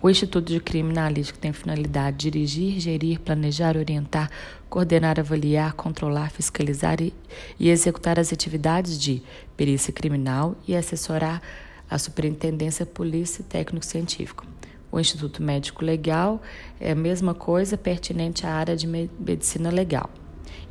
O 0.01 0.09
Instituto 0.09 0.47
de 0.47 0.61
Criminalística 0.61 1.37
tem 1.41 1.51
finalidade 1.51 2.17
de 2.17 2.31
dirigir, 2.31 2.79
gerir, 2.79 3.19
planejar, 3.19 3.75
orientar, 3.75 4.29
coordenar, 4.69 5.19
avaliar, 5.19 5.73
controlar, 5.73 6.31
fiscalizar 6.31 7.01
e, 7.01 7.13
e 7.59 7.69
executar 7.69 8.17
as 8.17 8.31
atividades 8.31 8.97
de 8.97 9.21
perícia 9.57 9.91
criminal 9.91 10.55
e 10.65 10.73
assessorar 10.73 11.41
a 11.89 11.97
Superintendência 11.97 12.85
Polícia 12.85 13.43
Técnico-Científico. 13.43 14.45
O 14.91 14.99
Instituto 14.99 15.43
Médico 15.43 15.85
Legal 15.85 16.41
é 16.79 16.91
a 16.91 16.95
mesma 16.95 17.33
coisa 17.33 17.77
pertinente 17.77 18.45
à 18.45 18.51
área 18.51 18.75
de 18.75 18.87
medicina 18.87 19.69
legal 19.69 20.09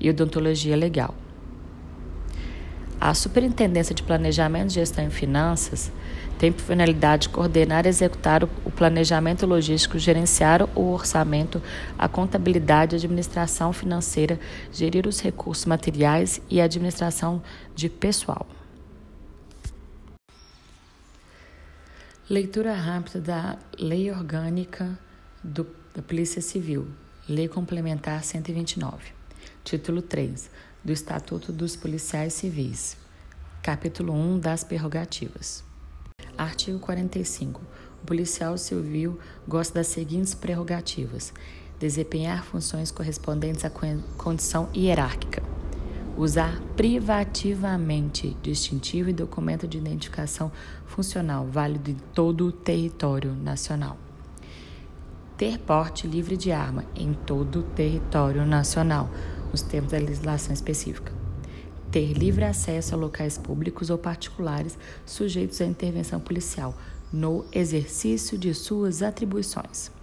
e 0.01 0.11
odontologia 0.11 0.77
legal. 0.77 1.15
A 3.01 3.15
Superintendência 3.15 3.95
de 3.95 4.03
Planejamento, 4.03 4.73
Gestão 4.73 5.07
e 5.07 5.11
Finanças 5.11 5.93
tem 6.37 6.51
por 6.51 6.63
finalidade 6.63 7.29
coordenar 7.29 7.87
e 7.87 7.89
executar 7.89 8.43
o 8.43 8.71
planejamento 8.73 9.47
logístico, 9.47 9.99
gerenciar 10.01 10.69
o 10.75 10.93
orçamento, 10.93 11.63
a 11.97 12.09
contabilidade, 12.09 12.97
a 12.97 12.99
administração 12.99 13.73
financeira, 13.73 14.39
gerir 14.73 15.07
os 15.07 15.21
recursos 15.21 15.65
materiais 15.65 16.41
e 16.51 16.61
a 16.61 16.65
administração 16.65 17.41
de 17.73 17.89
pessoal. 17.89 18.47
Leitura 22.31 22.75
rápida 22.75 23.23
da 23.23 23.59
Lei 23.79 24.11
Orgânica 24.11 24.99
do, 25.43 25.67
da 25.95 26.03
Polícia 26.03 26.43
Civil, 26.43 26.87
Lei 27.27 27.49
Complementar 27.49 28.23
129. 28.23 29.15
Título 29.65 30.03
3 30.03 30.51
do 30.85 30.93
Estatuto 30.93 31.51
dos 31.51 31.75
Policiais 31.75 32.35
Civis. 32.35 32.99
Capítulo 33.63 34.13
1 34.13 34.41
das 34.41 34.63
Prerrogativas. 34.63 35.65
Artigo 36.37 36.79
45. 36.79 37.63
O 38.03 38.07
policial 38.07 38.59
civil 38.59 39.19
gosta 39.49 39.79
das 39.79 39.87
seguintes 39.87 40.35
prerrogativas: 40.35 41.33
desempenhar 41.81 42.45
funções 42.45 42.91
correspondentes 42.91 43.65
à 43.65 43.71
condição 44.19 44.69
hierárquica 44.77 45.43
usar 46.19 46.61
privativamente 46.77 48.37
distintivo 48.43 49.09
e 49.09 49.13
documento 49.13 49.69
de 49.69 49.79
identificação 49.79 50.51
funcional 50.85 51.47
válido 51.47 51.93
em 51.93 51.97
todo 52.13 52.47
o 52.47 52.53
território 52.53 53.33
nacional. 53.33 53.97
Ter 55.37 55.59
porte 55.61 56.09
livre 56.09 56.37
de 56.37 56.51
arma 56.51 56.85
em 56.97 57.15
todo 57.15 57.61
o 57.61 57.63
território 57.63 58.45
nacional, 58.45 59.09
nos 59.53 59.63
termos 59.63 59.93
da 59.93 59.99
legislação 59.99 60.53
específica. 60.53 61.13
Ter 61.93 62.13
livre 62.15 62.45
acesso 62.45 62.97
a 62.97 62.99
locais 62.99 63.39
públicos 63.39 63.89
ou 63.89 63.97
particulares 63.97 64.77
sujeitos 65.07 65.61
à 65.61 65.65
intervenção 65.65 66.19
policial 66.19 66.75
no 67.13 67.45
exercício 67.53 68.37
de 68.37 68.53
suas 68.53 69.03
atribuições 69.03 69.97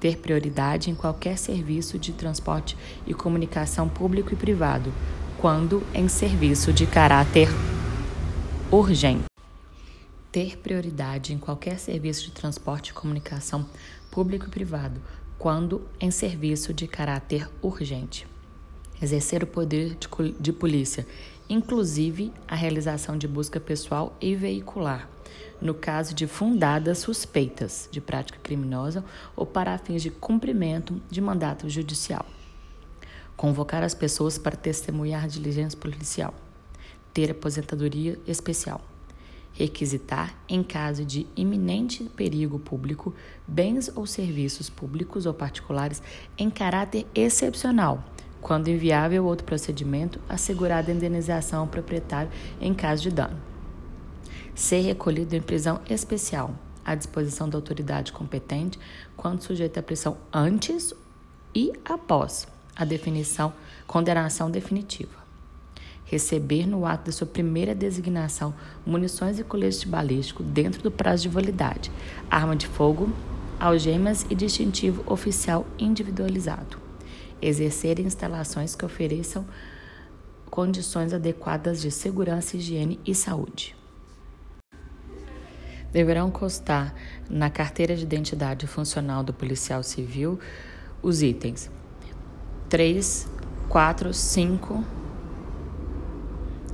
ter 0.00 0.18
prioridade 0.18 0.90
em 0.90 0.94
qualquer 0.94 1.38
serviço 1.38 1.98
de 1.98 2.12
transporte 2.12 2.76
e 3.06 3.14
comunicação 3.14 3.88
público 3.88 4.32
e 4.32 4.36
privado, 4.36 4.92
quando 5.38 5.82
em 5.94 6.08
serviço 6.08 6.72
de 6.72 6.86
caráter 6.86 7.48
urgente. 8.70 9.24
Ter 10.30 10.58
prioridade 10.58 11.32
em 11.32 11.38
qualquer 11.38 11.78
serviço 11.78 12.24
de 12.24 12.32
transporte 12.32 12.90
e 12.90 12.94
comunicação 12.94 13.66
público 14.10 14.46
e 14.46 14.50
privado, 14.50 15.00
quando 15.38 15.82
em 16.00 16.10
serviço 16.10 16.72
de 16.72 16.86
caráter 16.86 17.48
urgente. 17.62 18.26
Exercer 19.00 19.42
o 19.42 19.46
poder 19.46 19.96
de, 19.96 20.08
de 20.40 20.52
polícia, 20.52 21.06
inclusive 21.48 22.32
a 22.48 22.54
realização 22.54 23.18
de 23.18 23.28
busca 23.28 23.60
pessoal 23.60 24.16
e 24.20 24.34
veicular 24.34 25.08
no 25.64 25.72
caso 25.72 26.14
de 26.14 26.26
fundadas 26.26 26.98
suspeitas 26.98 27.88
de 27.90 27.98
prática 27.98 28.38
criminosa 28.42 29.02
ou 29.34 29.46
para 29.46 29.78
fins 29.78 30.02
de 30.02 30.10
cumprimento 30.10 31.00
de 31.10 31.22
mandato 31.22 31.70
judicial. 31.70 32.26
Convocar 33.34 33.82
as 33.82 33.94
pessoas 33.94 34.36
para 34.36 34.54
testemunhar 34.54 35.26
diligência 35.26 35.78
policial. 35.78 36.34
Ter 37.14 37.30
aposentadoria 37.30 38.18
especial. 38.26 38.80
requisitar, 39.56 40.34
em 40.48 40.64
caso 40.64 41.04
de 41.04 41.28
iminente 41.36 42.02
perigo 42.16 42.58
público, 42.58 43.14
bens 43.46 43.88
ou 43.94 44.04
serviços 44.04 44.68
públicos 44.68 45.26
ou 45.26 45.32
particulares 45.32 46.02
em 46.36 46.50
caráter 46.50 47.06
excepcional, 47.14 48.02
quando 48.42 48.66
inviável 48.66 49.24
outro 49.24 49.46
procedimento, 49.46 50.20
assegurada 50.28 50.90
a 50.90 50.94
indenização 50.94 51.60
ao 51.60 51.66
proprietário 51.68 52.32
em 52.60 52.74
caso 52.74 53.04
de 53.04 53.12
dano. 53.12 53.53
Ser 54.54 54.80
recolhido 54.80 55.34
em 55.34 55.42
prisão 55.42 55.80
especial, 55.88 56.54
à 56.84 56.94
disposição 56.94 57.48
da 57.48 57.58
autoridade 57.58 58.12
competente, 58.12 58.78
quando 59.16 59.42
sujeito 59.42 59.78
à 59.78 59.82
prisão 59.82 60.16
antes 60.32 60.94
e 61.54 61.72
após 61.84 62.46
a 62.76 62.84
definição, 62.84 63.52
condenação 63.86 64.50
definitiva 64.50 65.24
receber 66.04 66.66
no 66.66 66.84
ato 66.84 67.06
da 67.06 67.12
sua 67.12 67.26
primeira 67.26 67.74
designação 67.74 68.54
munições 68.86 69.38
e 69.38 69.44
colete 69.44 69.88
balístico 69.88 70.42
dentro 70.42 70.82
do 70.82 70.90
prazo 70.90 71.24
de 71.24 71.28
validade, 71.28 71.90
arma 72.30 72.54
de 72.54 72.66
fogo, 72.66 73.12
algemas 73.58 74.26
e 74.28 74.34
distintivo 74.34 75.02
oficial 75.10 75.66
individualizado. 75.78 76.78
Exercer 77.40 77.98
instalações 78.00 78.74
que 78.74 78.84
ofereçam 78.84 79.44
condições 80.50 81.12
adequadas 81.12 81.80
de 81.82 81.90
segurança, 81.90 82.56
higiene 82.56 83.00
e 83.04 83.14
saúde. 83.14 83.74
Deverão 85.94 86.28
constar 86.28 86.92
na 87.30 87.48
carteira 87.48 87.94
de 87.94 88.02
identidade 88.02 88.66
funcional 88.66 89.22
do 89.22 89.32
policial 89.32 89.80
civil 89.80 90.40
os 91.00 91.22
itens 91.22 91.70
3, 92.68 93.30
4, 93.68 94.12
5, 94.12 94.84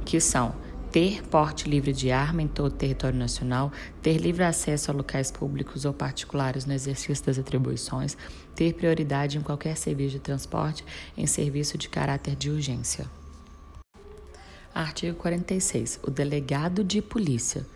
que 0.07 0.19
são 0.19 0.55
ter 0.91 1.23
porte 1.25 1.69
livre 1.69 1.93
de 1.93 2.11
arma 2.11 2.41
em 2.41 2.49
todo 2.49 2.73
o 2.73 2.77
território 2.77 3.19
nacional, 3.19 3.71
ter 4.01 4.17
livre 4.17 4.43
acesso 4.43 4.91
a 4.91 4.95
locais 4.95 5.31
públicos 5.31 5.85
ou 5.85 5.93
particulares 5.93 6.65
no 6.65 6.73
exercício 6.73 7.23
das 7.27 7.39
atribuições, 7.39 8.17
ter 8.55 8.73
prioridade 8.73 9.37
em 9.37 9.43
qualquer 9.43 9.77
serviço 9.77 10.13
de 10.13 10.21
transporte 10.21 10.83
em 11.15 11.27
serviço 11.27 11.77
de 11.77 11.91
caráter 11.91 12.35
de 12.35 12.49
urgência. 12.49 13.05
Artigo 14.75 15.15
46. 15.19 16.01
O 16.05 16.11
delegado 16.11 16.83
de 16.83 17.03
polícia 17.03 17.67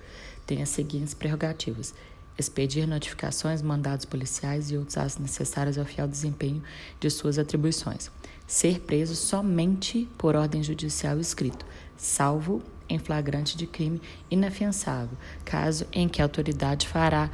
tem 0.46 0.62
as 0.62 0.68
seguintes 0.68 1.14
prerrogativas: 1.14 1.94
expedir 2.38 2.86
notificações, 2.86 3.62
mandados 3.62 4.04
policiais 4.04 4.70
e 4.70 4.76
outros 4.76 4.96
atos 4.96 5.18
necessários 5.18 5.78
ao 5.78 5.84
fiel 5.84 6.08
desempenho 6.08 6.62
de 7.00 7.10
suas 7.10 7.38
atribuições. 7.38 8.10
Ser 8.46 8.80
preso 8.80 9.14
somente 9.14 10.08
por 10.18 10.36
ordem 10.36 10.62
judicial 10.62 11.18
escrito, 11.18 11.64
salvo 11.96 12.62
em 12.88 12.98
flagrante 12.98 13.56
de 13.56 13.66
crime 13.66 14.00
inafiançável, 14.30 15.16
caso 15.44 15.86
em 15.92 16.08
que 16.08 16.20
a 16.20 16.24
autoridade 16.24 16.86
fará 16.86 17.30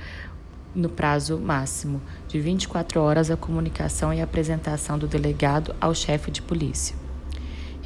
no 0.75 0.88
prazo 0.88 1.38
máximo 1.38 2.01
de 2.29 2.38
24 2.40 3.01
horas 3.01 3.31
a 3.31 3.37
comunicação 3.37 4.14
e 4.14 4.20
apresentação 4.20 4.99
do 4.99 5.09
delegado 5.09 5.75
ao 5.81 5.94
chefe 5.94 6.31
de 6.31 6.40
polícia. 6.40 7.00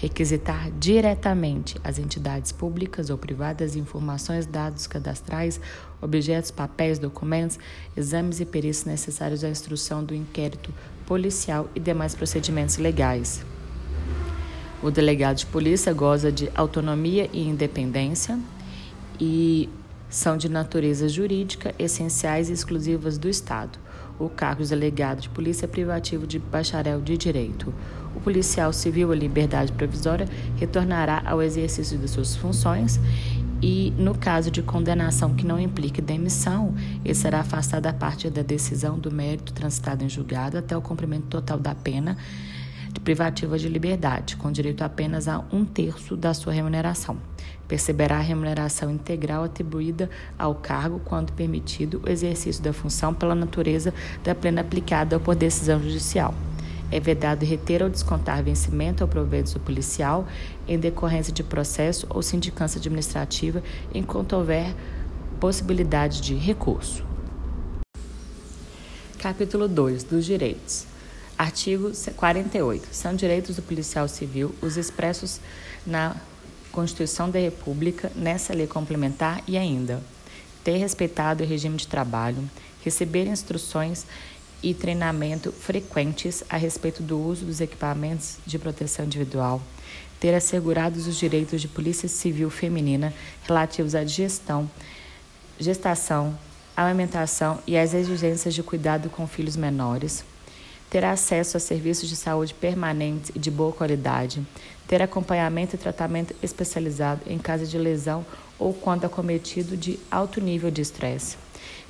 Requisitar 0.04 0.70
diretamente 0.78 1.80
às 1.82 1.98
entidades 1.98 2.52
públicas 2.52 3.08
ou 3.08 3.16
privadas 3.16 3.74
informações, 3.74 4.44
dados 4.44 4.86
cadastrais, 4.86 5.58
objetos, 5.98 6.50
papéis, 6.50 6.98
documentos, 6.98 7.58
exames 7.96 8.38
e 8.38 8.44
perícias 8.44 8.84
necessários 8.84 9.42
à 9.42 9.48
instrução 9.48 10.04
do 10.04 10.14
inquérito 10.14 10.70
policial 11.06 11.70
e 11.74 11.80
demais 11.80 12.14
procedimentos 12.14 12.76
legais. 12.76 13.46
O 14.82 14.90
delegado 14.90 15.38
de 15.38 15.46
polícia 15.46 15.90
goza 15.94 16.30
de 16.30 16.50
autonomia 16.54 17.30
e 17.32 17.48
independência 17.48 18.38
e 19.18 19.70
são 20.10 20.36
de 20.36 20.50
natureza 20.50 21.08
jurídica 21.08 21.74
essenciais 21.78 22.50
e 22.50 22.52
exclusivas 22.52 23.16
do 23.16 23.26
Estado. 23.26 23.78
O 24.18 24.28
cargo 24.28 24.62
de 24.62 24.68
delegado 24.68 25.22
de 25.22 25.30
polícia 25.30 25.64
é 25.64 25.66
privativo 25.66 26.26
de 26.26 26.38
bacharel 26.38 27.00
de 27.00 27.16
direito. 27.16 27.72
O 28.14 28.20
policial 28.20 28.72
civil 28.72 29.12
a 29.12 29.14
liberdade 29.14 29.72
provisória 29.72 30.28
retornará 30.56 31.22
ao 31.26 31.42
exercício 31.42 31.98
de 31.98 32.08
suas 32.08 32.36
funções 32.36 33.00
e, 33.62 33.94
no 33.96 34.14
caso 34.14 34.50
de 34.50 34.62
condenação 34.62 35.34
que 35.34 35.46
não 35.46 35.58
implique 35.58 36.02
demissão, 36.02 36.74
ele 37.04 37.14
será 37.14 37.40
afastado 37.40 37.86
a 37.86 37.92
partir 37.92 38.30
da 38.30 38.42
decisão 38.42 38.98
do 38.98 39.10
mérito 39.10 39.52
transitado 39.52 40.04
em 40.04 40.08
julgado 40.08 40.58
até 40.58 40.76
o 40.76 40.82
cumprimento 40.82 41.28
total 41.28 41.58
da 41.58 41.74
pena 41.74 42.16
de 42.92 43.00
privativa 43.00 43.58
de 43.58 43.68
liberdade, 43.68 44.36
com 44.36 44.52
direito 44.52 44.82
apenas 44.82 45.26
a 45.26 45.42
um 45.50 45.64
terço 45.64 46.16
da 46.16 46.32
sua 46.32 46.52
remuneração. 46.52 47.16
Perceberá 47.66 48.18
a 48.18 48.20
remuneração 48.20 48.90
integral 48.90 49.44
atribuída 49.44 50.08
ao 50.38 50.54
cargo 50.54 51.00
quando 51.04 51.32
permitido 51.32 52.02
o 52.04 52.08
exercício 52.08 52.62
da 52.62 52.72
função 52.72 53.12
pela 53.12 53.34
natureza 53.34 53.92
da 54.22 54.34
plena 54.34 54.60
aplicada 54.60 55.18
por 55.18 55.34
decisão 55.34 55.82
judicial. 55.82 56.34
É 56.94 57.00
vedado 57.00 57.44
reter 57.44 57.82
ou 57.82 57.90
descontar 57.90 58.40
vencimento 58.40 59.02
ao 59.02 59.08
proveito 59.08 59.58
policial 59.58 60.28
em 60.68 60.78
decorrência 60.78 61.32
de 61.32 61.42
processo 61.42 62.06
ou 62.08 62.22
sindicância 62.22 62.78
administrativa 62.78 63.64
enquanto 63.92 64.34
houver 64.34 64.72
possibilidade 65.40 66.20
de 66.20 66.36
recurso. 66.36 67.04
Capítulo 69.18 69.66
2 69.66 70.04
dos 70.04 70.24
Direitos. 70.24 70.86
Artigo 71.36 71.90
48. 72.14 72.86
São 72.92 73.16
direitos 73.16 73.56
do 73.56 73.62
policial 73.62 74.06
civil 74.06 74.54
os 74.62 74.76
expressos 74.76 75.40
na 75.84 76.14
Constituição 76.70 77.28
da 77.28 77.40
República, 77.40 78.12
nessa 78.14 78.54
lei 78.54 78.68
complementar 78.68 79.42
e 79.48 79.58
ainda 79.58 80.00
ter 80.62 80.76
respeitado 80.76 81.42
o 81.42 81.46
regime 81.46 81.76
de 81.76 81.88
trabalho, 81.88 82.48
receber 82.84 83.26
instruções 83.26 84.06
e 84.64 84.72
treinamento 84.72 85.52
frequentes 85.52 86.42
a 86.48 86.56
respeito 86.56 87.02
do 87.02 87.20
uso 87.20 87.44
dos 87.44 87.60
equipamentos 87.60 88.38
de 88.46 88.58
proteção 88.58 89.04
individual, 89.04 89.60
ter 90.18 90.34
assegurados 90.34 91.06
os 91.06 91.16
direitos 91.16 91.60
de 91.60 91.68
polícia 91.68 92.08
civil 92.08 92.48
feminina 92.48 93.12
relativos 93.46 93.94
à 93.94 94.06
gestão, 94.06 94.68
gestação, 95.60 96.36
amamentação 96.74 97.58
e 97.66 97.76
às 97.76 97.92
exigências 97.92 98.54
de 98.54 98.62
cuidado 98.62 99.10
com 99.10 99.26
filhos 99.26 99.54
menores, 99.54 100.24
ter 100.88 101.04
acesso 101.04 101.58
a 101.58 101.60
serviços 101.60 102.08
de 102.08 102.16
saúde 102.16 102.54
permanentes 102.54 103.32
e 103.34 103.38
de 103.38 103.50
boa 103.50 103.70
qualidade, 103.70 104.42
ter 104.88 105.02
acompanhamento 105.02 105.76
e 105.76 105.78
tratamento 105.78 106.34
especializado 106.42 107.20
em 107.26 107.38
caso 107.38 107.66
de 107.66 107.76
lesão 107.76 108.24
ou 108.58 108.72
quando 108.72 109.04
acometido 109.04 109.76
de 109.76 109.98
alto 110.10 110.40
nível 110.40 110.70
de 110.70 110.80
estresse, 110.80 111.36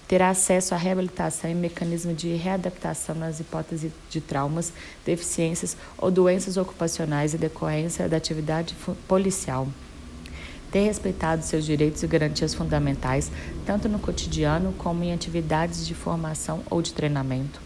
ter 0.06 0.22
acesso 0.22 0.74
à 0.74 0.76
reabilitação 0.76 1.50
e 1.50 1.54
mecanismo 1.54 2.12
de 2.12 2.34
readaptação 2.34 3.14
nas 3.14 3.40
hipóteses 3.40 3.90
de 4.10 4.20
traumas, 4.20 4.72
deficiências 5.04 5.76
ou 5.96 6.10
doenças 6.10 6.56
ocupacionais 6.56 7.34
em 7.34 7.38
decorrência 7.38 8.08
da 8.08 8.16
atividade 8.16 8.76
policial. 9.08 9.66
Ter 10.70 10.84
respeitado 10.84 11.44
seus 11.44 11.64
direitos 11.64 12.02
e 12.02 12.06
garantias 12.06 12.52
fundamentais, 12.52 13.30
tanto 13.64 13.88
no 13.88 13.98
cotidiano 13.98 14.74
como 14.76 15.04
em 15.04 15.12
atividades 15.12 15.86
de 15.86 15.94
formação 15.94 16.62
ou 16.68 16.82
de 16.82 16.92
treinamento, 16.92 17.60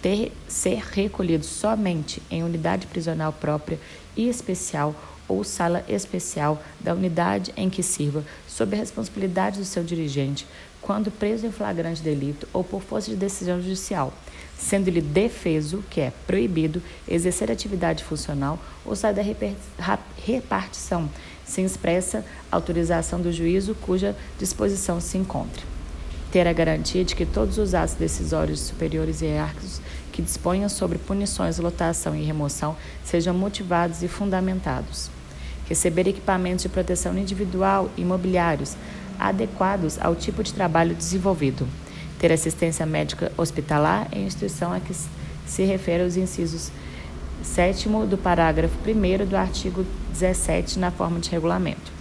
ter, 0.00 0.32
ser 0.46 0.82
recolhido 0.92 1.44
somente 1.44 2.22
em 2.30 2.44
unidade 2.44 2.86
prisional 2.86 3.32
própria 3.32 3.78
e 4.16 4.28
especial 4.28 4.94
ou 5.26 5.42
sala 5.42 5.84
especial 5.88 6.62
da 6.78 6.94
unidade 6.94 7.52
em 7.56 7.70
que 7.70 7.82
sirva, 7.82 8.24
sob 8.46 8.76
a 8.76 8.78
responsabilidade 8.78 9.58
do 9.58 9.64
seu 9.64 9.82
dirigente, 9.82 10.46
quando 10.84 11.10
preso 11.10 11.46
em 11.46 11.50
flagrante 11.50 12.02
delito 12.02 12.46
ou 12.52 12.62
por 12.62 12.82
força 12.82 13.10
de 13.10 13.16
decisão 13.16 13.60
judicial, 13.60 14.12
sendo-lhe 14.58 15.00
defeso, 15.00 15.82
que 15.90 16.00
é 16.00 16.12
proibido, 16.26 16.82
exercer 17.08 17.50
atividade 17.50 18.04
funcional 18.04 18.58
ou 18.84 18.94
sair 18.94 19.14
da 19.14 19.22
repartição, 20.24 21.08
sem 21.44 21.64
expressa 21.64 22.24
autorização 22.52 23.20
do 23.20 23.32
juízo 23.32 23.74
cuja 23.74 24.14
disposição 24.38 25.00
se 25.00 25.16
encontre 25.16 25.74
ter 26.34 26.48
a 26.48 26.52
garantia 26.52 27.04
de 27.04 27.14
que 27.14 27.24
todos 27.24 27.58
os 27.58 27.74
atos 27.74 27.94
decisórios 27.94 28.58
superiores 28.58 29.22
e 29.22 29.26
hierárquicos 29.26 29.80
que 30.10 30.20
disponham 30.20 30.68
sobre 30.68 30.98
punições, 30.98 31.60
lotação 31.60 32.12
e 32.16 32.24
remoção 32.24 32.76
sejam 33.04 33.32
motivados 33.32 34.02
e 34.02 34.08
fundamentados. 34.08 35.10
Receber 35.68 36.08
equipamentos 36.08 36.64
de 36.64 36.68
proteção 36.68 37.16
individual 37.16 37.88
e 37.96 38.00
imobiliários 38.00 38.74
adequados 39.18 39.98
ao 40.00 40.14
tipo 40.14 40.42
de 40.42 40.52
trabalho 40.52 40.94
desenvolvido. 40.94 41.66
Ter 42.18 42.32
assistência 42.32 42.86
médica 42.86 43.32
hospitalar 43.36 44.08
em 44.12 44.26
instituição 44.26 44.72
a 44.72 44.80
que 44.80 44.94
se 45.46 45.64
refere 45.64 46.02
aos 46.02 46.16
incisos 46.16 46.70
7 47.42 47.88
do 48.08 48.16
parágrafo 48.16 48.76
1 48.86 49.26
do 49.26 49.36
artigo 49.36 49.84
17 50.12 50.78
na 50.78 50.90
forma 50.90 51.20
de 51.20 51.30
regulamento 51.30 51.94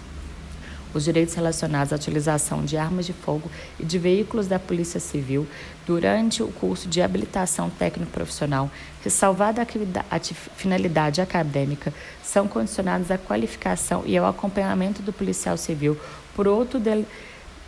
os 0.94 1.04
direitos 1.04 1.34
relacionados 1.34 1.92
à 1.92 1.96
utilização 1.96 2.64
de 2.64 2.78
armas 2.78 3.06
de 3.06 3.14
fogo 3.14 3.50
e 3.80 3.86
de 3.86 3.98
veículos 3.98 4.48
da 4.48 4.60
Polícia 4.60 5.00
Civil 5.00 5.48
durante 5.86 6.44
o 6.44 6.48
curso 6.48 6.88
de 6.88 7.02
habilitação 7.02 7.70
técnico-profissional, 7.70 8.70
ressalvada 9.04 9.62
a 9.62 10.20
finalidade 10.56 11.20
acadêmica, 11.20 11.94
são 12.24 12.48
condicionados 12.48 13.10
à 13.12 13.18
qualificação 13.18 14.04
e 14.06 14.18
ao 14.18 14.28
acompanhamento 14.28 15.02
do 15.02 15.12
policial 15.12 15.58
civil 15.58 15.98
por 16.36 16.48
outro 16.48 16.80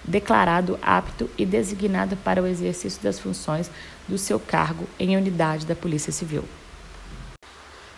declarado 0.04 0.78
apto 0.82 1.30
e 1.38 1.46
designado 1.46 2.16
para 2.18 2.42
o 2.42 2.48
exercício 2.48 3.02
das 3.02 3.20
funções 3.20 3.70
do 4.08 4.18
seu 4.18 4.40
cargo 4.40 4.88
em 5.00 5.18
unidade 5.18 5.66
da 5.66 5.76
Polícia 5.76 6.12
Civil. 6.12 6.44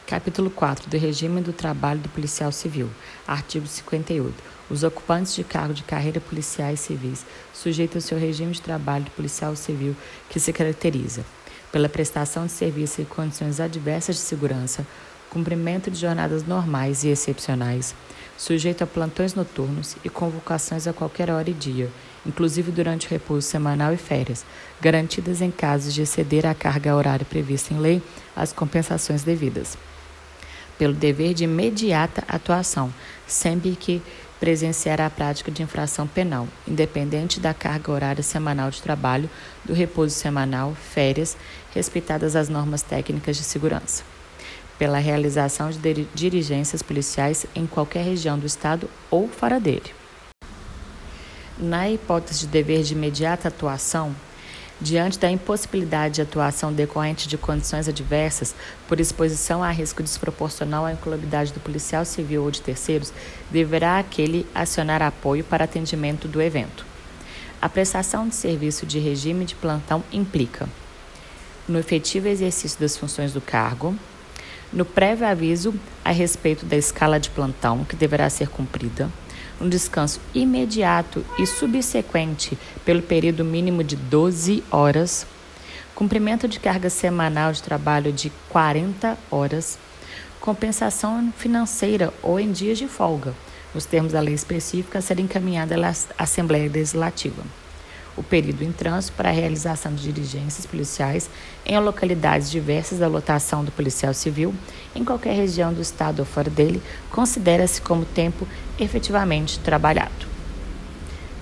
Capítulo 0.05 0.49
4 0.49 0.89
do 0.89 0.97
Regime 0.97 1.41
do 1.41 1.51
Trabalho 1.51 1.99
do 1.99 2.07
Policial 2.07 2.49
Civil. 2.51 2.89
Artigo 3.27 3.67
58. 3.67 4.33
Os 4.69 4.83
ocupantes 4.83 5.35
de 5.35 5.43
cargo 5.43 5.73
de 5.73 5.83
carreira 5.83 6.21
policiais 6.21 6.79
civis 6.79 7.25
sujeitam 7.53 7.99
seu 7.99 8.17
regime 8.17 8.53
de 8.53 8.61
trabalho 8.61 9.03
de 9.05 9.11
policial 9.11 9.55
civil, 9.55 9.95
que 10.29 10.39
se 10.39 10.53
caracteriza 10.53 11.25
pela 11.71 11.89
prestação 11.89 12.45
de 12.45 12.53
serviço 12.53 13.01
em 13.01 13.05
condições 13.05 13.59
adversas 13.59 14.15
de 14.15 14.21
segurança, 14.21 14.87
cumprimento 15.29 15.91
de 15.91 15.99
jornadas 15.99 16.45
normais 16.45 17.03
e 17.03 17.09
excepcionais, 17.09 17.93
sujeito 18.37 18.83
a 18.83 18.87
plantões 18.87 19.33
noturnos 19.33 19.97
e 20.05 20.09
convocações 20.09 20.87
a 20.87 20.93
qualquer 20.93 21.29
hora 21.29 21.49
e 21.49 21.53
dia, 21.53 21.89
inclusive 22.25 22.71
durante 22.71 23.07
o 23.07 23.09
repouso 23.09 23.47
semanal 23.47 23.93
e 23.93 23.97
férias, 23.97 24.45
garantidas 24.79 25.41
em 25.41 25.51
casos 25.51 25.93
de 25.93 26.03
exceder 26.03 26.45
a 26.45 26.53
carga 26.53 26.95
horária 26.95 27.25
prevista 27.25 27.73
em 27.73 27.79
lei 27.79 28.01
as 28.35 28.53
compensações 28.53 29.23
devidas 29.23 29.77
pelo 30.77 30.93
dever 30.93 31.33
de 31.33 31.43
imediata 31.43 32.23
atuação, 32.27 32.93
sempre 33.25 33.75
que 33.75 34.01
presenciar 34.39 35.01
a 35.01 35.09
prática 35.09 35.49
de 35.51 35.63
infração 35.63 36.07
penal, 36.07 36.47
independente 36.67 37.39
da 37.39 37.53
carga 37.53 37.91
horária 37.91 38.21
semanal 38.21 38.69
de 38.69 38.81
trabalho, 38.81 39.29
do 39.65 39.73
repouso 39.73 40.13
semanal, 40.13 40.75
férias, 40.75 41.35
respeitadas 41.73 42.35
as 42.35 42.47
normas 42.47 42.83
técnicas 42.83 43.35
de 43.35 43.43
segurança. 43.43 44.03
Pela 44.77 44.99
realização 44.99 45.69
de 45.69 46.07
diligências 46.13 46.81
policiais 46.81 47.45
em 47.55 47.65
qualquer 47.65 48.03
região 48.03 48.37
do 48.37 48.45
Estado 48.45 48.89
ou 49.09 49.27
fora 49.27 49.59
dele. 49.59 49.91
Na 51.57 51.89
hipótese 51.89 52.41
de 52.41 52.47
dever 52.47 52.83
de 52.83 52.93
imediata 52.93 53.47
atuação, 53.47 54.15
diante 54.79 55.17
da 55.17 55.29
impossibilidade 55.31 56.15
de 56.15 56.21
atuação 56.21 56.71
decorrente 56.71 57.27
de 57.27 57.37
condições 57.37 57.87
adversas 57.87 58.53
por 58.87 58.99
exposição 58.99 59.63
a 59.63 59.71
risco 59.71 60.03
desproporcional 60.03 60.85
à 60.85 60.93
incolumidade 60.93 61.51
do 61.51 61.59
policial 61.59 62.05
civil 62.05 62.43
ou 62.43 62.51
de 62.51 62.61
terceiros, 62.61 63.11
deverá 63.49 63.97
aquele 63.97 64.45
acionar 64.53 65.01
apoio 65.01 65.43
para 65.43 65.63
atendimento 65.63 66.27
do 66.27 66.41
evento. 66.41 66.85
A 67.59 67.67
prestação 67.67 68.27
de 68.27 68.35
serviço 68.35 68.85
de 68.85 68.99
regime 68.99 69.45
de 69.45 69.55
plantão 69.55 70.03
implica 70.11 70.69
no 71.67 71.79
efetivo 71.79 72.27
exercício 72.27 72.79
das 72.79 72.95
funções 72.95 73.33
do 73.33 73.41
cargo, 73.41 73.95
no 74.71 74.83
prévio 74.83 75.27
aviso 75.27 75.73
a 76.03 76.11
respeito 76.11 76.65
da 76.65 76.75
escala 76.75 77.19
de 77.19 77.29
plantão 77.29 77.83
que 77.83 77.95
deverá 77.95 78.29
ser 78.29 78.49
cumprida, 78.49 79.09
um 79.59 79.67
descanso 79.67 80.19
imediato 80.33 81.25
e 81.39 81.45
subsequente 81.45 82.57
pelo 82.85 83.01
período 83.01 83.43
mínimo 83.43 83.83
de 83.83 83.95
12 83.95 84.63
horas, 84.69 85.25
cumprimento 85.95 86.47
de 86.47 86.59
carga 86.59 86.89
semanal 86.89 87.51
de 87.51 87.63
trabalho 87.63 88.11
de 88.11 88.31
40 88.49 89.17
horas, 89.31 89.79
compensação 90.39 91.33
financeira 91.35 92.13
ou 92.21 92.39
em 92.39 92.51
dias 92.51 92.77
de 92.77 92.87
folga, 92.87 93.33
nos 93.73 93.85
termos 93.85 94.13
da 94.13 94.19
lei 94.19 94.33
específica 94.33 94.99
a 94.99 95.01
ser 95.01 95.19
encaminhada 95.19 95.75
à 95.75 96.23
Assembleia 96.23 96.69
Legislativa 96.69 97.43
o 98.17 98.23
período 98.23 98.63
em 98.63 98.71
trânsito 98.71 99.15
para 99.15 99.29
a 99.29 99.31
realização 99.31 99.93
de 99.93 100.11
diligências 100.11 100.65
policiais 100.65 101.29
em 101.65 101.79
localidades 101.79 102.51
diversas 102.51 102.99
da 102.99 103.07
lotação 103.07 103.63
do 103.63 103.71
policial 103.71 104.13
civil, 104.13 104.53
em 104.95 105.05
qualquer 105.05 105.35
região 105.35 105.73
do 105.73 105.81
estado 105.81 106.19
ou 106.19 106.25
fora 106.25 106.49
dele, 106.49 106.81
considera-se 107.11 107.79
como 107.79 108.03
tempo 108.03 108.47
efetivamente 108.79 109.59
trabalhado. 109.59 110.27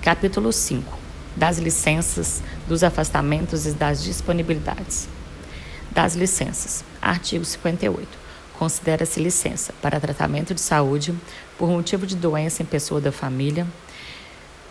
Capítulo 0.02 0.52
5 0.52 1.06
das 1.36 1.58
licenças, 1.58 2.42
dos 2.66 2.82
afastamentos 2.82 3.66
e 3.66 3.72
das 3.72 4.02
disponibilidades. 4.02 5.06
Das 5.90 6.16
licenças. 6.16 6.82
Artigo 7.00 7.44
58. 7.44 8.08
Considera-se 8.58 9.20
licença 9.20 9.74
para 9.82 10.00
tratamento 10.00 10.54
de 10.54 10.60
saúde 10.62 11.14
por 11.58 11.68
motivo 11.68 12.06
de 12.06 12.16
doença 12.16 12.62
em 12.62 12.66
pessoa 12.66 13.00
da 13.02 13.12
família, 13.12 13.66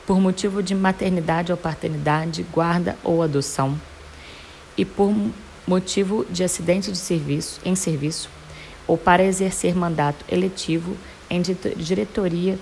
por 0.06 0.20
motivo 0.20 0.62
de 0.62 0.76
maternidade 0.76 1.52
ou 1.52 1.58
paternidade, 1.58 2.46
guarda 2.52 2.98
ou 3.04 3.24
adoção, 3.24 3.80
e 4.78 4.86
por 4.86 5.14
motivo 5.68 6.26
de 6.30 6.44
acidente 6.44 6.92
de 6.92 6.98
serviço, 6.98 7.60
em 7.66 7.76
serviço, 7.76 8.30
ou 8.88 8.98
para 8.98 9.24
exercer 9.24 9.76
mandato 9.76 10.24
eletivo 10.30 10.96
em 11.30 11.42
diretoria 11.42 12.60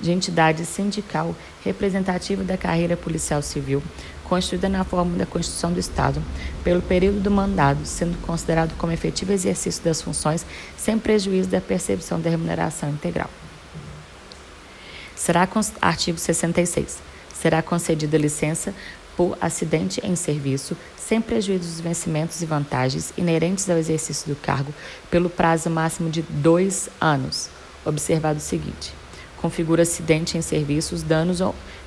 de 0.00 0.12
entidade 0.12 0.64
sindical 0.64 1.34
representativa 1.64 2.44
da 2.44 2.56
carreira 2.56 2.96
policial 2.96 3.42
civil, 3.42 3.82
constituída 4.24 4.68
na 4.68 4.84
forma 4.84 5.16
da 5.16 5.26
Constituição 5.26 5.72
do 5.72 5.80
Estado, 5.80 6.22
pelo 6.62 6.82
período 6.82 7.20
do 7.20 7.30
mandado, 7.30 7.84
sendo 7.84 8.16
considerado 8.22 8.76
como 8.76 8.92
efetivo 8.92 9.32
exercício 9.32 9.82
das 9.82 10.02
funções, 10.02 10.44
sem 10.76 10.98
prejuízo 10.98 11.48
da 11.48 11.60
percepção 11.60 12.20
da 12.20 12.28
remuneração 12.28 12.90
integral. 12.90 13.30
Será 15.18 15.48
artigo 15.82 16.16
66. 16.16 16.98
Será 17.34 17.60
concedida 17.60 18.16
licença 18.16 18.72
por 19.16 19.36
acidente 19.40 20.00
em 20.04 20.14
serviço, 20.14 20.76
sem 20.96 21.20
prejuízo 21.20 21.68
dos 21.68 21.80
vencimentos 21.80 22.40
e 22.40 22.46
vantagens 22.46 23.12
inerentes 23.18 23.68
ao 23.68 23.76
exercício 23.76 24.32
do 24.32 24.40
cargo, 24.40 24.72
pelo 25.10 25.28
prazo 25.28 25.68
máximo 25.68 26.08
de 26.08 26.22
dois 26.22 26.88
anos. 27.00 27.50
Observado 27.84 28.38
o 28.38 28.42
seguinte: 28.42 28.94
configura 29.38 29.82
acidente 29.82 30.38
em 30.38 30.42
serviço 30.42 30.94
os 30.94 31.02
danos 31.02 31.40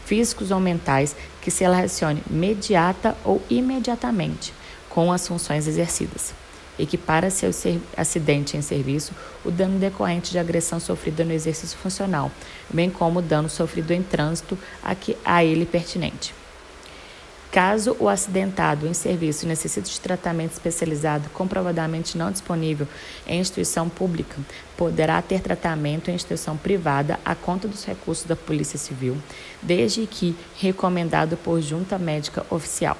físicos 0.05 0.51
ou 0.51 0.59
mentais 0.59 1.15
que 1.41 1.49
se 1.49 1.63
relacione 1.63 2.21
imediata 2.29 3.15
ou 3.23 3.41
imediatamente 3.49 4.53
com 4.89 5.09
as 5.09 5.25
funções 5.25 5.67
exercidas 5.67 6.40
equipara-se 6.81 7.45
ao 7.45 7.51
acidente 7.95 8.57
em 8.57 8.61
serviço 8.61 9.13
o 9.45 9.51
dano 9.51 9.77
decorrente 9.77 10.31
de 10.31 10.39
agressão 10.39 10.79
sofrida 10.79 11.23
no 11.23 11.31
exercício 11.31 11.77
funcional, 11.77 12.31
bem 12.69 12.89
como 12.89 13.19
o 13.19 13.21
dano 13.21 13.49
sofrido 13.49 13.91
em 13.91 14.01
trânsito 14.01 14.57
a, 14.83 14.95
que, 14.95 15.15
a 15.23 15.43
ele 15.43 15.65
pertinente. 15.65 16.33
Caso 17.51 17.97
o 17.99 18.07
acidentado 18.07 18.87
em 18.87 18.93
serviço 18.93 19.45
necessite 19.45 19.91
de 19.91 19.99
tratamento 19.99 20.53
especializado 20.53 21.29
comprovadamente 21.31 22.17
não 22.17 22.31
disponível 22.31 22.87
em 23.27 23.41
instituição 23.41 23.89
pública, 23.89 24.37
poderá 24.77 25.21
ter 25.21 25.41
tratamento 25.41 26.09
em 26.09 26.15
instituição 26.15 26.55
privada 26.55 27.19
à 27.25 27.35
conta 27.35 27.67
dos 27.67 27.83
recursos 27.83 28.25
da 28.25 28.37
Polícia 28.37 28.79
Civil, 28.79 29.17
desde 29.61 30.07
que 30.07 30.33
recomendado 30.57 31.35
por 31.35 31.61
junta 31.61 31.99
médica 31.99 32.45
oficial. 32.49 32.97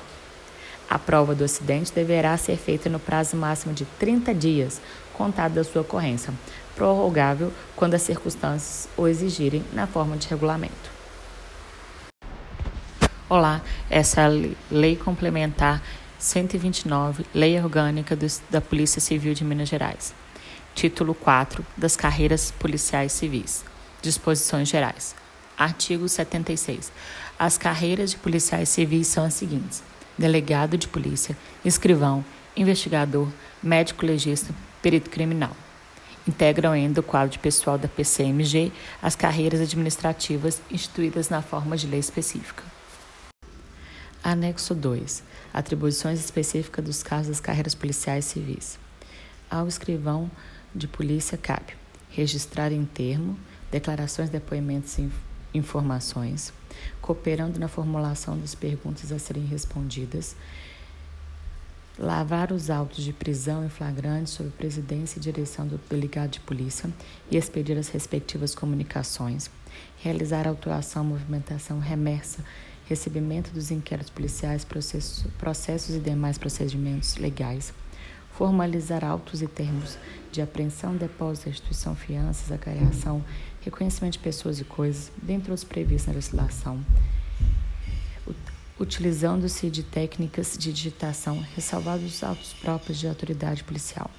A 0.92 1.00
prova 1.00 1.34
do 1.34 1.46
acidente 1.46 1.94
deverá 1.94 2.36
ser 2.36 2.58
feita 2.58 2.90
no 2.90 3.00
prazo 3.00 3.38
máximo 3.38 3.74
de 3.74 3.86
30 3.86 4.36
dias, 4.36 4.82
contado 5.14 5.54
da 5.54 5.64
sua 5.64 5.84
ocorrência, 5.84 6.34
prorrogável 6.76 7.54
quando 7.78 7.94
as 7.94 8.02
circunstâncias 8.02 8.90
o 8.98 9.08
exigirem 9.08 9.64
na 9.72 9.88
forma 9.88 10.18
de 10.18 10.28
regulamento. 10.28 10.92
Olá, 13.30 13.62
essa 13.90 14.20
é 14.20 14.26
a 14.26 14.52
Lei 14.70 14.98
Complementar 14.98 15.82
129, 16.20 17.26
Lei 17.34 17.58
Orgânica 17.58 18.14
do, 18.14 18.28
da 18.50 18.60
Polícia 18.60 19.00
Civil 19.00 19.34
de 19.34 19.46
Minas 19.46 19.70
Gerais. 19.70 20.14
Título 20.76 21.16
4 21.16 21.66
das 21.78 21.96
Carreiras 21.96 22.52
Policiais 22.52 23.14
Civis. 23.14 23.64
Disposições 24.02 24.68
Gerais. 24.68 25.16
Artigo 25.58 26.10
76. 26.10 26.92
As 27.40 27.58
carreiras 27.58 28.12
de 28.12 28.18
policiais 28.18 28.68
civis 28.68 29.08
são 29.08 29.24
as 29.24 29.36
seguintes: 29.36 29.82
delegado 30.22 30.78
de 30.78 30.88
polícia, 30.88 31.36
escrivão, 31.66 32.24
investigador, 32.56 33.28
médico 33.62 34.06
legista, 34.06 34.54
perito 34.82 35.10
criminal. 35.10 35.56
Integram 36.28 36.72
ainda 36.72 37.00
o 37.00 37.04
quadro 37.04 37.32
de 37.32 37.40
pessoal 37.40 37.78
da 37.78 37.88
PCMG 37.88 38.72
as 39.02 39.16
carreiras 39.16 39.60
administrativas 39.60 40.62
instituídas 40.70 41.30
na 41.30 41.42
forma 41.42 41.76
de 41.76 41.88
lei 41.88 42.00
específica. 42.00 42.64
Anexo 44.24 44.76
2. 44.76 45.24
Atribuições 45.52 46.20
específicas 46.20 46.86
dos 46.86 47.02
casos 47.02 47.28
das 47.30 47.40
carreiras 47.40 47.74
policiais 47.74 48.26
civis. 48.26 48.78
Ao 49.50 49.68
escrivão 49.68 50.30
de 50.74 50.88
polícia 50.88 51.38
cabe 51.38 51.74
registrar 52.12 52.72
em 52.72 52.86
termo 52.86 53.38
declarações, 53.72 54.30
depoimentos 54.30 54.98
e 55.00 55.10
informações, 55.54 56.54
cooperando 57.02 57.60
na 57.60 57.68
formulação 57.68 58.38
das 58.38 58.56
perguntas 58.56 59.12
a 59.12 59.20
serem 59.20 59.46
respondidas, 59.46 60.36
lavar 61.98 62.52
os 62.52 62.70
autos 62.70 63.04
de 63.04 63.14
prisão 63.14 63.66
em 63.66 63.70
flagrante 63.70 64.30
sob 64.30 64.50
presidência 64.52 65.20
e 65.20 65.22
direção 65.22 65.68
do 65.68 65.80
delegado 65.90 66.32
de 66.32 66.40
polícia 66.40 66.90
e 67.30 67.38
expedir 67.38 67.78
as 67.78 67.90
respectivas 67.90 68.56
comunicações, 68.56 69.50
realizar 69.98 70.48
autuação, 70.48 71.04
movimentação, 71.04 71.80
remessa, 71.80 72.44
recebimento 72.86 73.52
dos 73.52 73.72
inquéritos 73.72 74.10
policiais, 74.10 74.66
processos, 74.66 75.26
processos 75.38 75.96
e 75.96 76.00
demais 76.00 76.38
procedimentos 76.38 77.16
legais, 77.18 77.74
formalizar 78.32 79.04
autos 79.06 79.42
e 79.42 79.48
termos 79.48 79.98
de 80.32 80.42
apreensão, 80.42 80.96
depósito, 80.96 81.48
restituição, 81.48 81.96
fianças, 81.96 82.52
acariação, 82.52 83.24
reconhecimento 83.62 84.14
de 84.14 84.20
pessoas 84.20 84.60
e 84.60 84.64
coisas, 84.64 85.12
dentre 85.22 85.52
os 85.52 85.64
previstos 85.64 86.08
na 86.08 86.14
legislação, 86.14 86.84
utilizando-se 88.80 89.70
de 89.70 89.84
técnicas 89.84 90.58
de 90.58 90.74
digitação, 90.74 91.40
ressalvados 91.56 92.16
os 92.16 92.24
autos 92.24 92.54
próprios 92.54 92.98
de 93.00 93.08
autoridade 93.08 93.64
policial. 93.64 94.10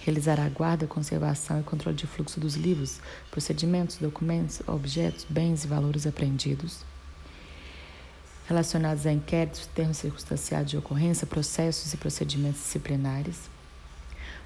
Realizará 0.00 0.46
a 0.46 0.48
guarda, 0.48 0.86
conservação 0.86 1.60
e 1.60 1.62
controle 1.62 1.96
de 1.96 2.06
fluxo 2.06 2.40
dos 2.40 2.54
livros, 2.54 3.00
procedimentos, 3.30 3.98
documentos, 3.98 4.62
objetos, 4.66 5.26
bens 5.28 5.62
e 5.62 5.68
valores 5.68 6.06
apreendidos. 6.06 6.80
Relacionados 8.48 9.06
a 9.06 9.12
inquéritos, 9.12 9.66
termos 9.66 9.98
circunstanciados 9.98 10.70
de 10.70 10.76
ocorrência, 10.76 11.26
processos 11.26 11.92
e 11.92 11.96
procedimentos 11.96 12.62
disciplinares. 12.62 13.48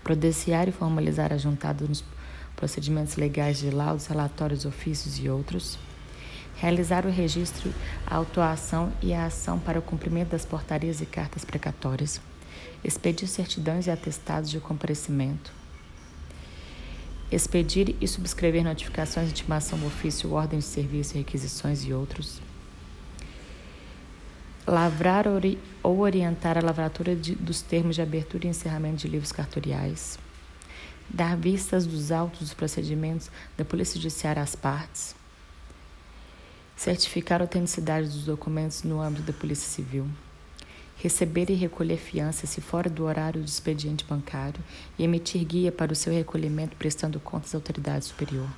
Prodenciar 0.02 0.68
e 0.68 0.72
formalizar 0.72 1.33
a 1.33 1.38
juntada 1.38 1.87
nos 1.87 2.04
procedimentos 2.57 3.17
legais 3.17 3.59
de 3.59 3.71
laudos, 3.71 4.07
relatórios, 4.07 4.64
ofícios 4.64 5.19
e 5.19 5.29
outros. 5.29 5.79
Realizar 6.57 7.05
o 7.05 7.11
registro, 7.11 7.73
a 8.07 8.17
autuação 8.17 8.93
e 9.03 9.12
a 9.12 9.27
ação 9.27 9.59
para 9.59 9.79
o 9.79 9.83
cumprimento 9.83 10.31
das 10.31 10.45
portarias 10.45 11.01
e 11.01 11.07
cartas 11.07 11.45
precatórias, 11.45 12.21
expedir 12.83 13.29
certidões 13.29 13.87
e 13.87 13.90
atestados 13.90 14.51
de 14.51 14.61
comparecimento, 14.61 15.53
expedir 17.31 17.97
e 18.01 18.07
subscrever 18.07 18.62
notificações 18.62 19.31
intimação 19.31 19.85
ofício, 19.85 20.33
ordem 20.33 20.61
de 20.61 20.64
serviço, 20.64 21.14
requisições 21.14 21.85
e 21.85 21.93
outros, 21.93 22.40
lavrar 24.67 25.27
ou 25.83 25.99
orientar 25.99 26.57
a 26.57 26.62
lavratura 26.62 27.14
de, 27.14 27.35
dos 27.35 27.61
termos 27.61 27.97
de 27.97 28.03
abertura 28.03 28.47
e 28.47 28.51
encerramento 28.51 28.99
de 28.99 29.09
livros 29.09 29.33
cartoriais, 29.33 30.19
dar 31.09 31.37
vistas 31.37 31.87
dos 31.87 32.11
autos 32.11 32.40
dos 32.40 32.55
procedimentos 32.55 33.31
da 33.57 33.64
Polícia 33.64 34.01
Judiciária 34.01 34.43
às 34.43 34.57
partes, 34.57 35.14
certificar 36.77 37.40
a 37.40 37.45
autenticidade 37.45 38.09
dos 38.09 38.25
documentos 38.25 38.83
no 38.83 39.01
âmbito 39.01 39.23
da 39.23 39.33
Polícia 39.33 39.69
Civil, 39.69 40.09
receber 40.97 41.51
e 41.51 41.55
recolher 41.55 41.99
fiança 41.99 42.47
se 42.47 42.61
fora 42.61 42.88
do 42.88 43.05
horário 43.05 43.43
do 43.43 43.49
expediente 43.49 44.05
bancário 44.05 44.62
e 44.99 45.05
emitir 45.05 45.45
guia 45.45 45.73
para 45.73 45.93
o 45.93 45.97
seu 45.97 46.12
recolhimento 46.12 46.77
prestando 46.77 47.21
contas 47.21 47.55
à 47.55 47.59
autoridade 47.59 48.05
superior, 48.05 48.49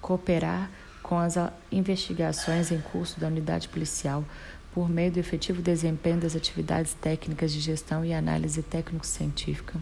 cooperar 0.00 0.70
com 1.02 1.18
as 1.18 1.34
investigações 1.70 2.70
em 2.70 2.80
curso 2.80 3.18
da 3.18 3.26
unidade 3.26 3.68
policial 3.68 4.24
por 4.72 4.88
meio 4.88 5.12
do 5.12 5.18
efetivo 5.18 5.60
desempenho 5.60 6.18
das 6.18 6.34
atividades 6.34 6.94
técnicas 6.94 7.52
de 7.52 7.60
gestão 7.60 8.04
e 8.04 8.14
análise 8.14 8.62
técnico-científica, 8.62 9.78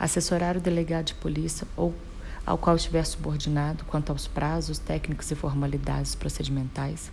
assessorar 0.00 0.56
o 0.56 0.60
delegado 0.60 1.04
de 1.04 1.14
polícia 1.14 1.66
ou 1.76 1.94
ao 2.46 2.56
qual 2.56 2.74
estiver 2.74 3.04
subordinado 3.04 3.84
quanto 3.84 4.10
aos 4.10 4.26
prazos 4.26 4.78
técnicos 4.78 5.30
e 5.30 5.34
formalidades 5.34 6.14
procedimentais, 6.14 7.12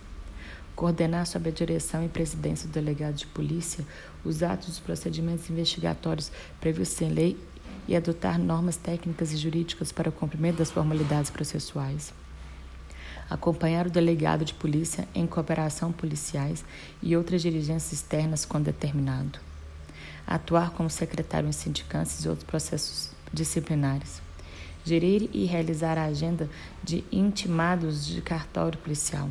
coordenar 0.74 1.26
sob 1.26 1.50
a 1.50 1.52
direção 1.52 2.02
e 2.02 2.08
presidência 2.08 2.66
do 2.66 2.72
delegado 2.72 3.14
de 3.14 3.26
polícia 3.26 3.84
os 4.24 4.42
atos 4.42 4.68
dos 4.68 4.80
procedimentos 4.80 5.50
investigatórios 5.50 6.32
previstos 6.60 7.02
em 7.02 7.10
lei 7.10 7.38
e 7.86 7.94
adotar 7.94 8.38
normas 8.38 8.76
técnicas 8.76 9.32
e 9.32 9.36
jurídicas 9.36 9.92
para 9.92 10.08
o 10.08 10.12
cumprimento 10.12 10.56
das 10.56 10.70
formalidades 10.70 11.30
processuais. 11.30 12.12
Acompanhar 13.28 13.86
o 13.86 13.90
delegado 13.90 14.44
de 14.44 14.54
polícia 14.54 15.06
em 15.14 15.26
cooperação 15.26 15.92
policiais 15.92 16.64
e 17.02 17.14
outras 17.14 17.42
diligências 17.42 17.92
externas 17.92 18.46
quando 18.46 18.64
determinado. 18.64 19.47
Atuar 20.30 20.72
como 20.72 20.90
secretário 20.90 21.48
em 21.48 21.52
sindicantes 21.52 22.22
e 22.22 22.28
outros 22.28 22.46
processos 22.46 23.12
disciplinares. 23.32 24.20
Gerir 24.84 25.30
e 25.32 25.46
realizar 25.46 25.96
a 25.96 26.04
agenda 26.04 26.50
de 26.84 27.02
intimados 27.10 28.06
de 28.06 28.20
cartório 28.20 28.78
policial, 28.78 29.26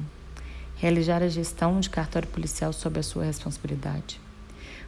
realizar 0.75 1.21
a 1.21 1.29
gestão 1.29 1.79
de 1.79 1.87
cartório 1.87 2.27
policial 2.27 2.73
sob 2.73 2.99
a 2.99 3.03
sua 3.03 3.25
responsabilidade, 3.25 4.19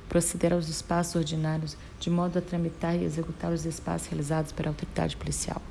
proceder 0.07 0.51
aos 0.51 0.67
espaços 0.67 1.13
ordinários 1.13 1.77
de 1.99 2.09
modo 2.09 2.39
a 2.39 2.41
tramitar 2.41 2.95
e 2.95 3.03
executar 3.03 3.51
os 3.51 3.65
espaços 3.65 4.07
realizados 4.07 4.51
pela 4.51 4.69
autoridade 4.69 5.15
policial. 5.15 5.61